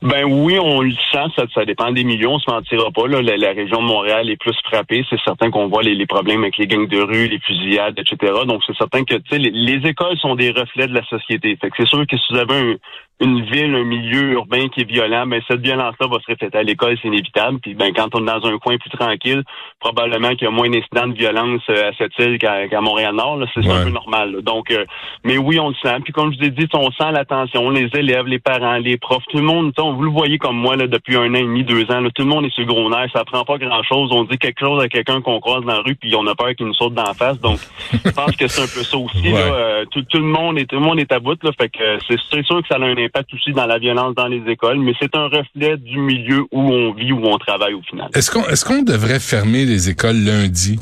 Ben 0.02 0.24
oui, 0.24 0.58
on 0.58 0.80
le 0.80 0.90
sent, 1.12 1.44
ça, 1.54 1.64
dépend 1.64 1.92
des 1.92 2.02
millions, 2.02 2.34
on 2.34 2.38
se 2.40 2.50
mentira 2.50 2.90
pas. 2.90 3.06
Là. 3.06 3.22
La, 3.22 3.52
région 3.52 3.80
de 3.80 3.86
Montréal 3.86 4.28
est 4.28 4.36
plus 4.36 4.56
frappée. 4.64 5.04
C'est 5.08 5.20
certain 5.24 5.50
qu'on 5.52 5.68
voit 5.68 5.84
les, 5.84 6.06
problèmes 6.06 6.42
avec 6.42 6.58
les 6.58 6.66
gangs 6.66 6.88
de 6.88 7.00
rue, 7.00 7.28
les 7.28 7.38
fusillades, 7.38 7.96
etc. 7.96 8.32
Donc 8.44 8.62
c'est 8.66 8.76
certain 8.76 9.04
que 9.04 9.14
les, 9.30 9.50
les 9.50 9.88
écoles 9.88 10.18
sont 10.18 10.34
des 10.34 10.50
reflets 10.50 10.88
de 10.88 10.94
la 10.94 11.04
société. 11.04 11.56
Fait 11.56 11.70
que 11.70 11.76
c'est 11.76 11.86
sûr 11.86 12.04
que 12.04 12.16
si 12.16 12.32
vous 12.32 12.38
avez 12.38 12.54
un- 12.54 12.76
une 13.22 13.42
ville, 13.44 13.74
un 13.74 13.84
milieu 13.84 14.32
urbain 14.32 14.68
qui 14.68 14.80
est 14.82 14.90
violent, 14.90 15.26
ben 15.26 15.40
cette 15.48 15.60
violence-là 15.60 16.06
va 16.08 16.18
se 16.20 16.30
refléter 16.30 16.58
à 16.58 16.62
l'école, 16.62 16.96
c'est 17.00 17.08
inévitable. 17.08 17.58
Puis 17.60 17.74
ben 17.74 17.92
quand 17.94 18.08
on 18.14 18.22
est 18.22 18.26
dans 18.40 18.46
un 18.46 18.58
coin 18.58 18.76
plus 18.78 18.90
tranquille, 18.90 19.42
probablement 19.80 20.30
qu'il 20.30 20.42
y 20.44 20.46
a 20.46 20.50
moins 20.50 20.68
d'incidents 20.68 21.06
de 21.08 21.14
violence 21.14 21.62
euh, 21.70 21.90
à 21.90 21.92
cette 21.96 22.12
île 22.18 22.38
qu'à 22.38 22.80
Montréal-Nord. 22.80 23.38
C'est 23.54 23.62
Ouais. 23.66 23.70
un 23.72 23.84
peu 23.84 23.90
normal. 23.90 24.32
là. 24.32 24.40
Donc, 24.42 24.70
euh, 24.70 24.84
mais 25.24 25.38
oui, 25.38 25.58
on 25.60 25.68
le 25.68 25.74
sent. 25.82 25.96
Puis 26.04 26.12
comme 26.12 26.32
je 26.32 26.38
vous 26.38 26.44
ai 26.44 26.50
dit, 26.50 26.66
on 26.74 26.90
sent 26.90 27.12
l'attention, 27.12 27.70
les 27.70 27.88
élèves, 27.94 28.26
les 28.26 28.38
parents, 28.38 28.78
les 28.78 28.96
profs, 28.98 29.24
tout 29.30 29.36
le 29.38 29.42
monde. 29.44 29.72
Vous 29.78 30.02
le 30.02 30.10
voyez 30.10 30.38
comme 30.38 30.56
moi 30.56 30.76
là, 30.76 30.86
depuis 30.86 31.16
un 31.16 31.30
an 31.30 31.34
et 31.34 31.42
demi, 31.42 31.64
deux 31.64 31.90
ans. 31.90 32.00
là, 32.00 32.10
tout 32.14 32.22
le 32.22 32.28
monde 32.28 32.44
est 32.46 32.50
sur 32.50 32.62
le 32.62 32.72
gros 32.72 32.88
nerf. 32.90 33.08
Ça 33.12 33.24
prend 33.24 33.44
pas 33.44 33.58
grand-chose. 33.58 34.10
On 34.12 34.24
dit 34.24 34.38
quelque 34.38 34.60
chose 34.60 34.82
à 34.82 34.88
quelqu'un 34.88 35.20
qu'on 35.20 35.40
croise 35.40 35.62
dans 35.64 35.72
la 35.74 35.80
rue, 35.80 35.94
puis 35.94 36.14
on 36.16 36.26
a 36.26 36.34
peur 36.34 36.54
qu'il 36.56 36.66
nous 36.66 36.74
saute 36.74 36.94
d'en 36.94 37.12
face. 37.14 37.40
Donc, 37.40 37.58
je 37.92 38.10
pense 38.10 38.36
que 38.36 38.46
c'est 38.48 38.62
un 38.62 38.64
peu 38.64 38.82
ça 38.84 38.96
aussi. 38.98 39.22
Ouais. 39.32 39.38
Là, 39.38 39.54
Euh, 39.54 39.84
tout, 39.90 40.02
tout 40.02 40.18
le 40.18 40.24
monde 40.24 40.58
est 40.58 40.66
tout 40.66 40.76
le 40.76 40.82
monde 40.82 40.98
est 41.00 41.10
à 41.12 41.18
bout. 41.20 41.38
Là, 41.42 41.50
fait 41.58 41.68
que 41.68 41.98
c'est 42.08 42.42
sûr 42.44 42.60
que 42.62 42.68
ça 42.68 42.76
a 42.76 42.80
un 42.84 42.96
impact 42.96 43.11
aussi 43.32 43.52
dans 43.52 43.66
la 43.66 43.78
violence 43.78 44.14
dans 44.14 44.26
les 44.26 44.42
écoles, 44.48 44.78
mais 44.78 44.92
c'est 45.00 45.14
un 45.16 45.26
reflet 45.26 45.76
du 45.76 45.98
milieu 45.98 46.44
où 46.50 46.60
on 46.60 46.92
vit, 46.92 47.12
où 47.12 47.24
on 47.24 47.38
travaille 47.38 47.74
au 47.74 47.82
final. 47.82 48.08
Est-ce 48.14 48.30
qu'on 48.30 48.44
est-ce 48.44 48.64
qu'on 48.64 48.82
devrait 48.82 49.20
fermer 49.20 49.64
les 49.64 49.90
écoles 49.90 50.16
lundi? 50.16 50.78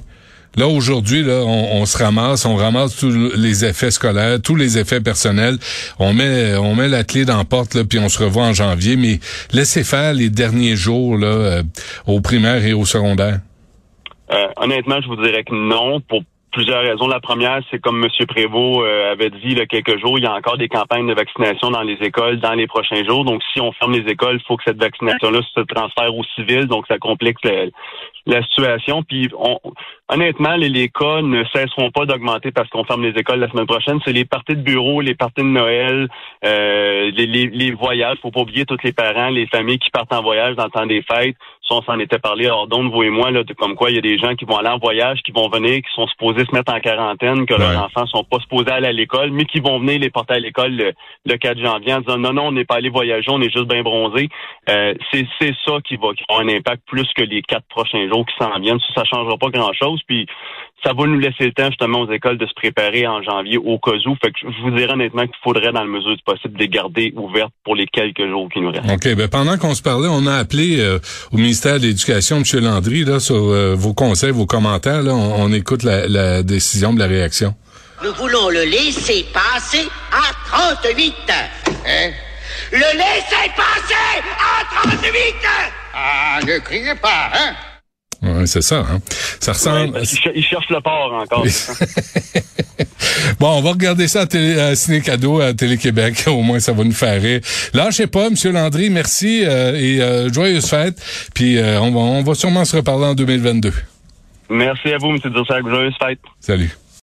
Là, 0.56 0.66
aujourd'hui, 0.66 1.22
là, 1.22 1.42
on, 1.44 1.80
on 1.80 1.86
se 1.86 1.96
ramasse, 1.96 2.44
on 2.44 2.56
ramasse 2.56 2.96
tous 2.96 3.10
les 3.36 3.64
effets 3.64 3.92
scolaires, 3.92 4.42
tous 4.42 4.56
les 4.56 4.78
effets 4.78 5.00
personnels. 5.00 5.58
On 6.00 6.12
met, 6.12 6.56
on 6.56 6.74
met 6.74 6.88
la 6.88 7.04
clé 7.04 7.24
dans 7.24 7.36
la 7.36 7.44
porte, 7.44 7.74
là, 7.74 7.84
puis 7.84 8.00
on 8.00 8.08
se 8.08 8.20
revoit 8.22 8.44
en 8.44 8.52
janvier. 8.52 8.96
Mais 8.96 9.20
laissez 9.52 9.84
faire 9.84 10.12
les 10.12 10.28
derniers 10.28 10.74
jours, 10.74 11.16
là, 11.16 11.26
euh, 11.28 11.62
au 12.06 12.20
primaire 12.20 12.64
et 12.64 12.72
au 12.72 12.84
secondaire. 12.84 13.38
Euh, 14.32 14.46
honnêtement, 14.56 15.00
je 15.00 15.06
vous 15.06 15.22
dirais 15.22 15.44
que 15.44 15.54
non, 15.54 16.00
pour 16.00 16.22
plusieurs 16.50 16.82
raisons. 16.82 17.06
La 17.06 17.20
première, 17.20 17.60
c'est 17.70 17.80
comme 17.80 18.02
M. 18.04 18.10
Prévost 18.26 18.80
euh, 18.82 19.12
avait 19.12 19.30
dit 19.30 19.38
il 19.44 19.58
y 19.58 19.60
a 19.60 19.66
quelques 19.66 19.98
jours, 19.98 20.18
il 20.18 20.24
y 20.24 20.26
a 20.26 20.34
encore 20.34 20.58
des 20.58 20.68
campagnes 20.68 21.06
de 21.06 21.14
vaccination 21.14 21.70
dans 21.70 21.82
les 21.82 21.98
écoles 22.00 22.38
dans 22.40 22.52
les 22.54 22.66
prochains 22.66 23.04
jours. 23.04 23.24
Donc, 23.24 23.42
si 23.52 23.60
on 23.60 23.72
ferme 23.72 23.92
les 23.92 24.10
écoles, 24.10 24.36
il 24.40 24.46
faut 24.46 24.56
que 24.56 24.64
cette 24.66 24.80
vaccination-là 24.82 25.40
se 25.54 25.60
transfère 25.60 26.14
aux 26.14 26.24
civils. 26.34 26.66
Donc, 26.66 26.86
ça 26.88 26.98
complique 26.98 27.36
le- 27.44 27.70
la 28.26 28.42
situation. 28.44 29.02
Puis, 29.02 29.28
on, 29.38 29.58
honnêtement, 30.08 30.56
les, 30.56 30.68
les 30.68 30.88
cas 30.88 31.22
ne 31.22 31.44
cesseront 31.54 31.90
pas 31.90 32.04
d'augmenter 32.06 32.50
parce 32.52 32.68
qu'on 32.68 32.84
ferme 32.84 33.02
les 33.02 33.18
écoles 33.18 33.40
la 33.40 33.48
semaine 33.50 33.66
prochaine. 33.66 33.98
C'est 34.04 34.12
les 34.12 34.24
parties 34.24 34.56
de 34.56 34.62
bureau, 34.62 35.00
les 35.00 35.14
parties 35.14 35.42
de 35.42 35.46
Noël, 35.46 36.08
euh, 36.44 37.10
les, 37.14 37.26
les, 37.26 37.46
les 37.46 37.70
voyages. 37.72 38.18
Faut 38.22 38.30
pas 38.30 38.40
oublier 38.40 38.64
tous 38.64 38.78
les 38.84 38.92
parents, 38.92 39.28
les 39.30 39.46
familles 39.46 39.78
qui 39.78 39.90
partent 39.90 40.12
en 40.12 40.22
voyage 40.22 40.56
dans 40.56 40.64
le 40.64 40.70
temps 40.70 40.86
des 40.86 41.02
fêtes. 41.02 41.36
Ça, 41.68 41.76
on 41.76 41.82
s'en 41.82 41.98
était 42.00 42.18
parlé 42.18 42.48
hors 42.48 42.66
d'onde, 42.66 42.90
vous 42.90 43.04
et 43.04 43.10
moi, 43.10 43.30
là, 43.30 43.44
de 43.44 43.52
comme 43.54 43.76
quoi 43.76 43.90
il 43.90 43.94
y 43.96 43.98
a 43.98 44.02
des 44.02 44.18
gens 44.18 44.34
qui 44.34 44.44
vont 44.44 44.56
aller 44.56 44.68
en 44.70 44.78
voyage, 44.78 45.20
qui 45.22 45.30
vont 45.30 45.48
venir, 45.48 45.76
qui 45.76 45.94
sont 45.94 46.06
supposés 46.08 46.44
se 46.44 46.52
mettre 46.54 46.72
en 46.74 46.80
quarantaine, 46.80 47.46
que 47.46 47.54
Ouais. 47.54 47.60
leurs 47.60 47.84
enfants 47.84 48.06
sont 48.06 48.24
pas 48.24 48.38
supposés 48.40 48.70
aller 48.70 48.88
à 48.88 48.92
l'école, 48.92 49.30
mais 49.30 49.44
qui 49.44 49.60
vont 49.60 49.78
venir 49.78 50.00
les 50.00 50.10
porter 50.10 50.34
à 50.34 50.38
l'école 50.40 50.72
le, 50.72 50.92
le 51.26 51.36
4 51.36 51.58
janvier 51.60 51.94
en 51.94 52.00
disant 52.00 52.18
non, 52.18 52.32
non, 52.32 52.46
on 52.48 52.52
n'est 52.52 52.64
pas 52.64 52.76
allé 52.76 52.88
voyager, 52.88 53.30
on 53.30 53.40
est 53.40 53.52
juste 53.52 53.68
bien 53.68 53.82
bronzé. 53.82 54.28
Euh, 54.68 54.94
c'est, 55.12 55.26
c'est 55.40 55.54
ça 55.64 55.74
qui 55.86 55.96
va 55.96 56.08
qui 56.14 56.24
avoir 56.28 56.44
un 56.44 56.48
impact 56.48 56.82
plus 56.86 57.06
que 57.14 57.22
les 57.22 57.42
quatre 57.42 57.66
prochains 57.68 58.08
jours 58.10 58.26
qui 58.26 58.34
s'en 58.38 58.58
viennent. 58.60 58.78
Ça, 58.80 59.00
ça 59.00 59.04
changera 59.04 59.38
pas 59.38 59.48
grand-chose. 59.48 60.00
Puis 60.06 60.26
ça 60.84 60.92
va 60.92 61.06
nous 61.06 61.18
laisser 61.18 61.46
le 61.46 61.52
temps 61.52 61.68
justement 61.68 62.00
aux 62.00 62.12
écoles 62.12 62.38
de 62.38 62.46
se 62.46 62.54
préparer 62.54 63.06
en 63.06 63.22
janvier 63.22 63.58
au 63.58 63.78
cas 63.78 63.92
où. 64.06 64.16
Fait 64.22 64.30
que 64.30 64.38
je 64.42 64.62
vous 64.62 64.76
dirais 64.76 64.92
honnêtement 64.92 65.22
qu'il 65.22 65.36
faudrait, 65.42 65.72
dans 65.72 65.80
la 65.80 65.86
mesure 65.86 66.16
du 66.16 66.22
possible, 66.22 66.58
les 66.58 66.68
garder 66.68 67.12
ouvertes 67.16 67.52
pour 67.64 67.74
les 67.74 67.86
quelques 67.86 68.26
jours 68.28 68.48
qui 68.52 68.60
nous 68.60 68.70
restent. 68.70 68.90
OK. 68.90 69.14
Ben, 69.14 69.28
pendant 69.28 69.56
qu'on 69.56 69.74
se 69.74 69.82
parlait, 69.82 70.08
on 70.10 70.26
a 70.26 70.34
appelé 70.34 70.80
euh, 70.80 70.98
au 71.32 71.36
ministère 71.36 71.78
de 71.78 71.86
l'Éducation, 71.86 72.38
M. 72.38 72.44
Landry, 72.64 73.04
là, 73.04 73.20
sur 73.20 73.36
euh, 73.36 73.74
vos 73.74 73.94
conseils, 73.94 74.32
vos 74.32 74.46
commentaires. 74.46 75.02
Là, 75.02 75.14
on, 75.14 75.44
on 75.44 75.52
écoute 75.52 75.82
la, 75.82 76.08
la 76.08 76.42
décision 76.42 76.92
de 76.92 76.98
la 76.98 77.06
réaction. 77.06 77.54
Nous 78.02 78.14
voulons 78.14 78.48
le 78.48 78.64
laisser 78.64 79.26
passer 79.34 79.86
à 80.10 80.32
38. 80.46 81.14
Hein? 81.28 82.10
Le 82.72 82.78
laisser 82.96 83.50
passer 83.54 83.94
à 84.38 84.64
38. 84.86 85.12
Ah, 85.92 86.38
ne 86.46 86.58
criez 86.60 86.94
pas, 86.94 87.30
hein? 87.34 87.54
Ouais, 88.22 88.46
c'est 88.46 88.62
ça. 88.62 88.80
Hein? 88.80 89.00
Ça 89.40 89.52
ressemble. 89.52 89.92
parce 89.92 90.08
qu'ils 90.10 90.18
cher- 90.20 90.32
ils 90.34 90.44
cherchent 90.44 90.68
le 90.70 90.80
port 90.80 91.12
encore. 91.14 91.44
Bon, 93.38 93.58
on 93.58 93.62
va 93.62 93.70
regarder 93.70 94.08
ça 94.08 94.22
à, 94.22 94.26
télé, 94.26 94.58
à 94.58 94.74
Ciné 94.74 95.00
Cadeau 95.00 95.40
à 95.40 95.52
Télé-Québec. 95.54 96.24
Au 96.26 96.42
moins, 96.42 96.60
ça 96.60 96.72
va 96.72 96.84
nous 96.84 96.92
faire 96.92 97.20
rire. 97.20 97.40
Lâchez 97.74 98.06
pas, 98.06 98.28
Monsieur 98.30 98.52
Landry. 98.52 98.90
Merci 98.90 99.42
euh, 99.44 99.74
et 99.74 100.00
euh, 100.00 100.32
joyeuses 100.32 100.66
fêtes. 100.66 101.00
Puis 101.34 101.58
euh, 101.58 101.80
on, 101.80 101.90
va, 101.90 101.98
on 102.00 102.22
va 102.22 102.34
sûrement 102.34 102.64
se 102.64 102.76
reparler 102.76 103.06
en 103.06 103.14
2022. 103.14 103.72
Merci 104.50 104.92
à 104.92 104.98
vous, 104.98 105.08
M. 105.10 105.18
Dursac. 105.24 105.66
Joyeuse 105.66 105.94
fête. 106.02 106.18
Salut. 106.40 106.70